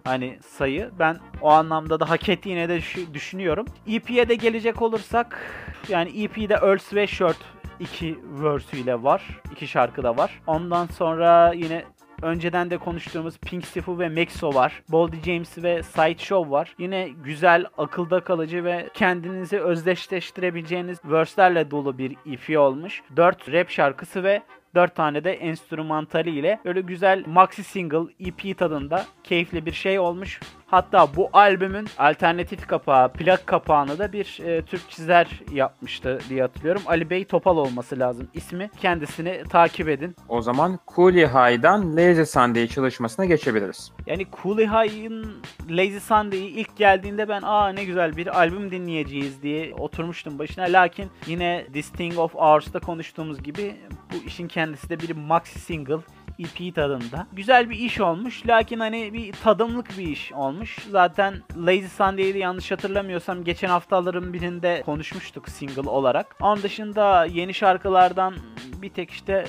hani 0.04 0.38
sayı. 0.46 0.90
Ben 0.98 1.16
o 1.42 1.50
anlamda 1.50 2.00
da 2.00 2.10
hak 2.10 2.28
ettiğine 2.28 2.68
de 2.68 2.80
düşünüyorum. 3.14 3.66
EP'ye 3.86 4.28
de 4.28 4.34
gelecek 4.34 4.82
olursak 4.82 5.40
yani 5.88 6.22
EP'de 6.22 6.54
Earl 6.54 6.78
Sweatshirt 6.78 7.38
iki 7.80 8.18
verse'üyle 8.24 9.02
var. 9.02 9.22
iki 9.52 9.68
şarkı 9.68 10.02
da 10.02 10.16
var. 10.16 10.40
Ondan 10.46 10.86
sonra 10.86 11.52
yine 11.52 11.84
Önceden 12.22 12.70
de 12.70 12.78
konuştuğumuz 12.78 13.38
Pink 13.38 13.66
Sifu 13.66 13.98
ve 13.98 14.08
Mexo 14.08 14.54
var. 14.54 14.82
Boldy 14.88 15.16
James 15.26 15.58
ve 15.58 15.82
Sideshow 15.82 16.50
var. 16.50 16.74
Yine 16.78 17.08
güzel, 17.08 17.66
akılda 17.78 18.20
kalıcı 18.20 18.64
ve 18.64 18.88
kendinizi 18.94 19.60
özdeşleştirebileceğiniz 19.60 20.98
verse'lerle 21.04 21.70
dolu 21.70 21.98
bir 21.98 22.16
EP 22.26 22.58
olmuş. 22.58 23.02
4 23.16 23.52
rap 23.52 23.70
şarkısı 23.70 24.24
ve 24.24 24.42
4 24.74 24.94
tane 24.94 25.24
de 25.24 25.32
enstrümantali 25.32 26.30
ile 26.30 26.60
böyle 26.64 26.80
güzel 26.80 27.24
maxi 27.26 27.64
single 27.64 28.12
EP 28.20 28.58
tadında 28.58 29.04
keyifli 29.24 29.66
bir 29.66 29.72
şey 29.72 29.98
olmuş. 29.98 30.40
Hatta 30.70 31.16
bu 31.16 31.30
albümün 31.32 31.88
alternatif 31.98 32.66
kapağı, 32.66 33.12
plak 33.12 33.46
kapağını 33.46 33.98
da 33.98 34.12
bir 34.12 34.40
e, 34.44 34.62
Türk 34.62 34.90
çizer 34.90 35.40
yapmıştı 35.52 36.18
diye 36.28 36.42
hatırlıyorum. 36.42 36.82
Ali 36.86 37.10
Bey 37.10 37.24
Topal 37.24 37.56
olması 37.56 37.98
lazım 37.98 38.28
ismi. 38.34 38.70
Kendisini 38.80 39.42
takip 39.50 39.88
edin. 39.88 40.16
O 40.28 40.42
zaman 40.42 40.78
Coolie 40.94 41.26
High'dan 41.26 41.96
Lazy 41.96 42.22
Sunday 42.22 42.66
çalışmasına 42.66 43.24
geçebiliriz. 43.24 43.92
Yani 44.06 44.26
Coolie 44.42 44.66
High'ın 44.66 45.42
Lazy 45.70 45.98
Sunday'i 45.98 46.46
ilk 46.46 46.76
geldiğinde 46.76 47.28
ben 47.28 47.42
aa 47.42 47.68
ne 47.68 47.84
güzel 47.84 48.16
bir 48.16 48.38
albüm 48.38 48.70
dinleyeceğiz 48.70 49.42
diye 49.42 49.74
oturmuştum 49.74 50.38
başına. 50.38 50.64
Lakin 50.64 51.10
yine 51.26 51.66
This 51.72 51.92
Thing 51.92 52.18
of 52.18 52.36
Ours'ta 52.36 52.80
konuştuğumuz 52.80 53.42
gibi 53.42 53.76
bu 54.12 54.26
işin 54.26 54.48
kendisi 54.48 54.90
de 54.90 55.00
bir 55.00 55.16
maxi 55.16 55.58
single 55.58 55.98
EP 56.38 56.74
tadında. 56.74 57.26
Güzel 57.32 57.70
bir 57.70 57.78
iş 57.78 58.00
olmuş. 58.00 58.46
Lakin 58.46 58.80
hani 58.80 59.12
bir 59.12 59.32
tadımlık 59.32 59.98
bir 59.98 60.08
iş 60.08 60.32
olmuş. 60.32 60.78
Zaten 60.90 61.34
Lazy 61.56 61.86
Sunday'de 61.86 62.38
yanlış 62.38 62.70
hatırlamıyorsam 62.70 63.44
geçen 63.44 63.68
haftaların 63.68 64.32
birinde 64.32 64.82
konuşmuştuk 64.84 65.48
single 65.48 65.90
olarak. 65.90 66.36
Onun 66.40 66.62
dışında 66.62 67.24
yeni 67.24 67.54
şarkılardan 67.54 68.34
bir 68.82 68.90
tek 68.90 69.10
işte 69.10 69.44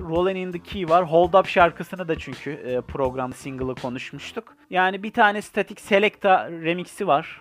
Rolling 0.00 0.38
in 0.38 0.52
the 0.52 0.58
Key 0.58 0.88
var. 0.88 1.04
Hold 1.04 1.34
Up 1.34 1.46
şarkısını 1.46 2.08
da 2.08 2.18
çünkü 2.18 2.50
e, 2.50 2.80
program 2.80 3.32
single'ı 3.32 3.74
konuşmuştuk. 3.74 4.56
Yani 4.70 5.02
bir 5.02 5.12
tane 5.12 5.42
Static 5.42 5.80
Selecta 5.80 6.50
remix'i 6.50 7.06
var. 7.06 7.40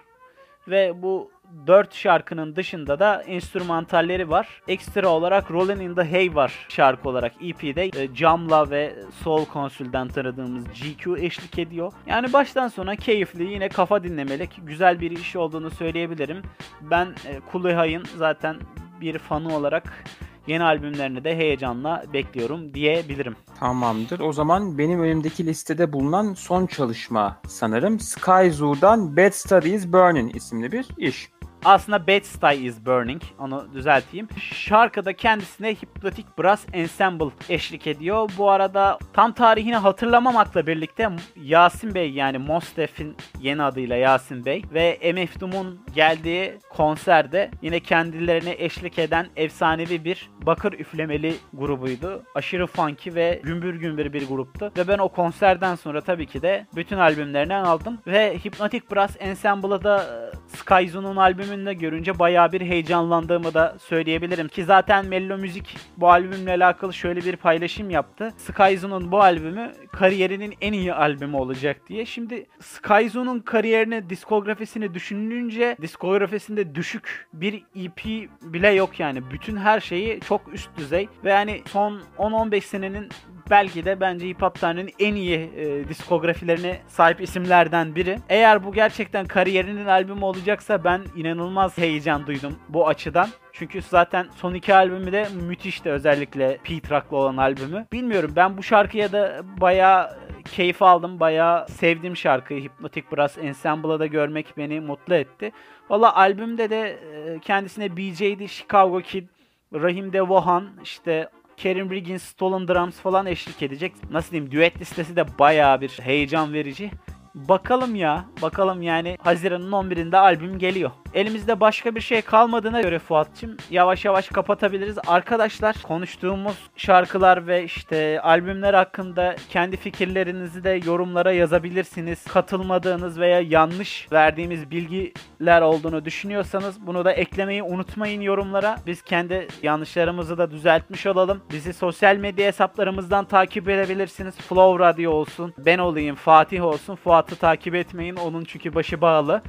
Ve 0.68 1.02
bu 1.02 1.32
4 1.68 1.94
şarkının 1.94 2.56
dışında 2.56 3.00
da 3.00 3.22
enstrümantalleri 3.22 4.30
var. 4.30 4.62
Ekstra 4.68 5.10
olarak 5.10 5.52
Rollin' 5.52 5.80
in 5.80 5.96
the 5.96 6.12
Hay 6.12 6.36
var 6.36 6.66
şarkı 6.70 7.10
olarak 7.10 7.34
EP'de. 7.42 7.86
E, 7.86 8.16
Jamla 8.16 8.70
ve 8.70 8.96
Soul 9.24 9.46
Consul'den 9.54 10.08
tanıdığımız 10.08 10.66
GQ 10.66 11.18
eşlik 11.18 11.60
ediyor. 11.60 11.94
Yani 12.08 12.34
baştan 12.34 12.68
sona 12.68 12.96
keyifli, 12.96 13.44
yine 13.44 13.70
kafa 13.70 14.04
dinlemelik, 14.04 14.50
güzel 14.64 15.02
bir 15.02 15.12
iş 15.12 15.36
olduğunu 15.36 15.72
söyleyebilirim. 15.72 16.42
Ben 16.82 17.06
e, 17.06 17.40
Kulihay'ın 17.52 18.04
zaten 18.18 18.56
bir 19.02 19.18
fanı 19.18 19.56
olarak 19.56 20.04
yeni 20.48 20.64
albümlerini 20.64 21.24
de 21.24 21.36
heyecanla 21.38 22.04
bekliyorum 22.14 22.74
diyebilirim. 22.74 23.36
Tamamdır. 23.60 24.20
O 24.20 24.34
zaman 24.34 24.78
benim 24.78 25.00
önümdeki 25.00 25.46
listede 25.46 25.94
bulunan 25.94 26.34
son 26.34 26.66
çalışma 26.66 27.38
sanırım 27.48 28.00
Sky 28.00 28.50
Zoo'dan 28.52 29.18
Bad 29.18 29.32
Studies 29.32 29.88
Burning 29.88 30.36
isimli 30.36 30.72
bir 30.72 30.88
iş. 30.98 31.30
Aslında 31.66 32.08
Bad 32.08 32.24
Style 32.24 32.68
is 32.68 32.86
Burning. 32.86 33.22
Onu 33.40 33.68
düzelteyim. 33.74 34.28
Şarkıda 34.54 35.14
kendisine 35.14 35.70
Hypnotic 35.70 36.28
Brass 36.40 36.66
Ensemble 36.74 37.30
eşlik 37.50 37.88
ediyor. 37.88 38.30
Bu 38.38 38.50
arada 38.50 39.00
tam 39.14 39.32
tarihini 39.32 39.76
hatırlamamakla 39.76 40.68
birlikte 40.68 41.10
Yasin 41.36 41.96
Bey 41.96 42.12
yani 42.12 42.38
Mostef'in 42.38 43.18
yeni 43.42 43.64
adıyla 43.64 43.96
Yasin 43.96 44.46
Bey 44.46 44.64
ve 44.74 45.14
MF 45.14 45.40
Doom'un 45.40 45.80
geldiği 45.96 46.60
konserde 46.70 47.52
yine 47.62 47.80
kendilerine 47.80 48.56
eşlik 48.58 49.00
eden 49.00 49.28
efsanevi 49.36 50.06
bir 50.06 50.30
bakır 50.42 50.74
üflemeli 50.74 51.36
grubuydu. 51.54 52.24
Aşırı 52.36 52.68
funky 52.68 53.16
ve 53.16 53.42
gümbür 53.44 53.76
gümbür 53.76 54.14
bir 54.14 54.28
gruptu. 54.28 54.72
Ve 54.78 54.88
ben 54.88 54.98
o 54.98 55.10
konserden 55.10 55.76
sonra 55.76 56.02
tabii 56.02 56.26
ki 56.26 56.42
de 56.42 56.68
bütün 56.76 56.98
albümlerini 56.98 57.56
aldım. 57.56 58.00
Ve 58.08 58.38
Hypnotic 58.46 58.82
Brass 58.92 59.16
Ensemble'ı 59.20 59.84
da 59.84 60.04
e, 60.04 60.58
Skyzone'un 60.58 61.16
albümünde 61.56 61.74
görünce 61.74 62.20
bayağı 62.20 62.52
bir 62.52 62.62
heyecanlandığımı 62.62 63.54
da 63.54 63.76
söyleyebilirim. 63.80 64.48
Ki 64.48 64.64
zaten 64.64 65.06
Mello 65.06 65.38
Müzik 65.38 65.78
bu 65.98 66.10
albümle 66.10 66.52
alakalı 66.52 66.94
şöyle 66.94 67.26
bir 67.26 67.36
paylaşım 67.36 67.90
yaptı. 67.90 68.34
Skyzone'un 68.38 69.12
bu 69.12 69.22
albümü 69.22 69.72
kariyerinin 69.92 70.56
en 70.62 70.74
iyi 70.74 70.94
albümü 70.94 71.36
olacak 71.36 71.78
diye. 71.90 72.06
Şimdi 72.06 72.46
Skyzone'un 72.60 73.40
kariyerini, 73.40 74.10
diskografisini 74.10 74.94
düşününce 74.94 75.78
diskografisinde 75.82 76.76
düşük 76.76 77.28
bir 77.34 77.64
EP 77.76 78.30
bile 78.42 78.70
yok 78.70 79.00
yani. 79.00 79.32
Bütün 79.32 79.58
her 79.58 79.80
şeyi 79.80 80.20
çok 80.28 80.54
üst 80.54 80.70
düzey 80.78 81.08
ve 81.24 81.30
yani 81.30 81.62
son 81.68 82.02
10-15 82.18 82.62
senenin 82.62 83.10
belki 83.50 83.86
de 83.86 84.00
bence 84.00 84.28
hip 84.28 84.42
hop 84.42 84.60
tarihinin 84.60 84.94
en 85.00 85.16
iyi 85.16 85.52
e, 85.56 85.90
diskografilerine 85.90 86.78
sahip 86.88 87.22
isimlerden 87.22 87.96
biri. 87.96 88.20
Eğer 88.30 88.64
bu 88.64 88.74
gerçekten 88.74 89.26
kariyerinin 89.26 89.86
albümü 89.86 90.24
olacaksa 90.24 90.84
ben 90.84 91.02
inanılmaz 91.16 91.78
heyecan 91.78 92.28
duydum 92.28 92.60
bu 92.70 92.88
açıdan. 92.88 93.30
Çünkü 93.54 93.82
zaten 93.82 94.28
son 94.36 94.54
iki 94.54 94.76
albümü 94.76 95.12
de 95.12 95.28
müthişti 95.48 95.90
özellikle 95.90 96.58
Pete 96.64 96.96
Rock'la 96.96 97.18
olan 97.18 97.38
albümü. 97.38 97.86
Bilmiyorum 97.92 98.34
ben 98.36 98.58
bu 98.58 98.64
şarkıya 98.64 99.12
da 99.12 99.42
bayağı 99.62 100.18
keyif 100.52 100.82
aldım. 100.82 101.20
Bayağı 101.20 101.68
sevdim 101.68 102.18
şarkıyı. 102.18 102.64
Hypnotic 102.64 103.06
Brass 103.12 103.38
Ensemble'ı 103.38 104.00
da 104.00 104.06
görmek 104.06 104.58
beni 104.58 104.80
mutlu 104.80 105.16
etti. 105.16 105.52
Valla 105.90 106.16
albümde 106.16 106.70
de 106.70 106.82
e, 106.90 107.40
kendisine 107.40 107.98
BJ'di, 107.98 108.50
Chicago 108.50 109.02
Kid, 109.02 109.28
Rahim 109.74 110.14
Devohan, 110.14 110.70
işte 110.84 111.30
Kerim 111.58 111.92
Riggins, 111.92 112.24
Stolen 112.24 112.68
Drums 112.68 112.96
falan 112.96 113.26
eşlik 113.26 113.62
edecek. 113.62 113.94
Nasıl 114.10 114.32
diyeyim 114.32 114.52
düet 114.52 114.82
listesi 114.82 115.16
de 115.16 115.40
bayağı 115.40 115.82
bir 115.82 115.90
heyecan 115.90 116.54
verici. 116.54 116.92
Bakalım 117.36 117.96
ya. 117.96 118.26
Bakalım 118.42 118.82
yani 118.82 119.18
Haziran'ın 119.22 119.72
11'inde 119.72 120.18
albüm 120.18 120.60
geliyor. 120.60 120.92
Elimizde 121.14 121.60
başka 121.60 121.96
bir 121.96 122.02
şey 122.02 122.22
kalmadığına 122.22 122.82
göre 122.82 123.00
Fuat'cığım 123.00 123.58
yavaş 123.70 124.06
yavaş 124.06 124.28
kapatabiliriz. 124.28 124.98
Arkadaşlar 125.08 125.76
konuştuğumuz 125.84 126.56
şarkılar 126.76 127.48
ve 127.48 127.64
işte 127.64 128.22
albümler 128.22 128.74
hakkında 128.74 129.36
kendi 129.50 129.78
fikirlerinizi 129.78 130.64
de 130.64 130.82
yorumlara 130.86 131.32
yazabilirsiniz. 131.32 132.24
Katılmadığınız 132.24 133.20
veya 133.20 133.42
yanlış 133.42 134.08
verdiğimiz 134.12 134.72
bilgiler 134.72 135.62
olduğunu 135.62 136.06
düşünüyorsanız 136.06 136.88
bunu 136.88 137.06
da 137.06 137.12
eklemeyi 137.12 137.64
unutmayın 137.64 138.22
yorumlara. 138.22 138.78
Biz 138.88 139.02
kendi 139.02 139.48
yanlışlarımızı 139.64 140.38
da 140.38 140.52
düzeltmiş 140.52 141.06
olalım. 141.06 141.42
Bizi 141.52 141.74
sosyal 141.74 142.16
medya 142.16 142.48
hesaplarımızdan 142.48 143.26
takip 143.26 143.70
edebilirsiniz. 143.70 144.36
Flow 144.36 144.86
Radio 144.86 145.12
olsun, 145.12 145.54
ben 145.58 145.78
olayım, 145.78 146.16
Fatih 146.16 146.64
olsun. 146.64 146.96
Fuat'ı 147.26 147.36
takip 147.36 147.76
etmeyin. 147.76 148.16
Onun 148.16 148.44
çünkü 148.44 148.76
başı 148.76 149.02
bağlı. 149.02 149.42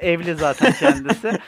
Evli 0.00 0.34
zaten 0.34 0.72
kendisi. 0.72 1.38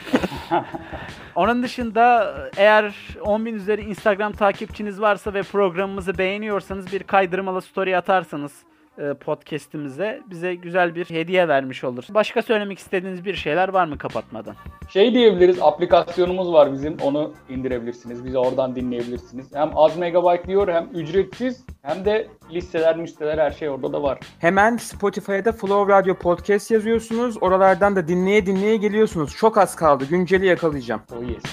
Onun 1.35 1.63
dışında 1.63 2.35
eğer 2.57 2.83
10.000 3.19 3.53
üzeri 3.53 3.81
Instagram 3.81 4.33
takipçiniz 4.33 5.01
varsa 5.01 5.33
ve 5.33 5.43
programımızı 5.43 6.17
beğeniyorsanız 6.17 6.91
bir 6.91 7.03
kaydırmalı 7.03 7.61
story 7.61 7.97
atarsanız 7.97 8.51
e, 8.51 8.72
podcast'imize 9.19 10.21
bize 10.29 10.55
güzel 10.55 10.95
bir 10.95 11.09
hediye 11.09 11.47
vermiş 11.47 11.83
olur. 11.83 12.03
Başka 12.09 12.41
söylemek 12.41 12.79
istediğiniz 12.79 13.25
bir 13.25 13.33
şeyler 13.33 13.69
var 13.69 13.85
mı 13.85 13.97
kapatmadan? 13.97 14.55
Şey 14.89 15.13
diyebiliriz, 15.13 15.61
aplikasyonumuz 15.61 16.53
var 16.53 16.73
bizim. 16.73 16.97
Onu 17.01 17.33
indirebilirsiniz. 17.49 18.25
Bizi 18.25 18.37
oradan 18.37 18.75
dinleyebilirsiniz. 18.75 19.55
Hem 19.55 19.71
az 19.75 19.97
megabayt 19.97 20.47
diyor 20.47 20.67
hem 20.67 20.89
ücretsiz 20.93 21.65
hem 21.81 22.05
de 22.05 22.27
listeler, 22.51 22.97
müsteler 22.97 23.37
her 23.37 23.51
şey 23.51 23.69
orada 23.69 23.93
da 23.93 24.03
var. 24.03 24.19
Hemen 24.39 24.77
Spotify'da 24.77 25.51
Flow 25.51 25.93
Radio 25.93 26.15
Podcast 26.15 26.71
yazıyorsunuz. 26.71 27.43
Oralardan 27.43 27.95
da 27.95 28.07
dinleye 28.07 28.45
dinleye 28.45 28.77
geliyorsunuz. 28.77 29.35
Çok 29.35 29.57
az 29.57 29.75
kaldı. 29.75 30.05
Günceli 30.09 30.45
yakalayacağım. 30.45 31.01
Oh 31.17 31.29
yes. 31.29 31.43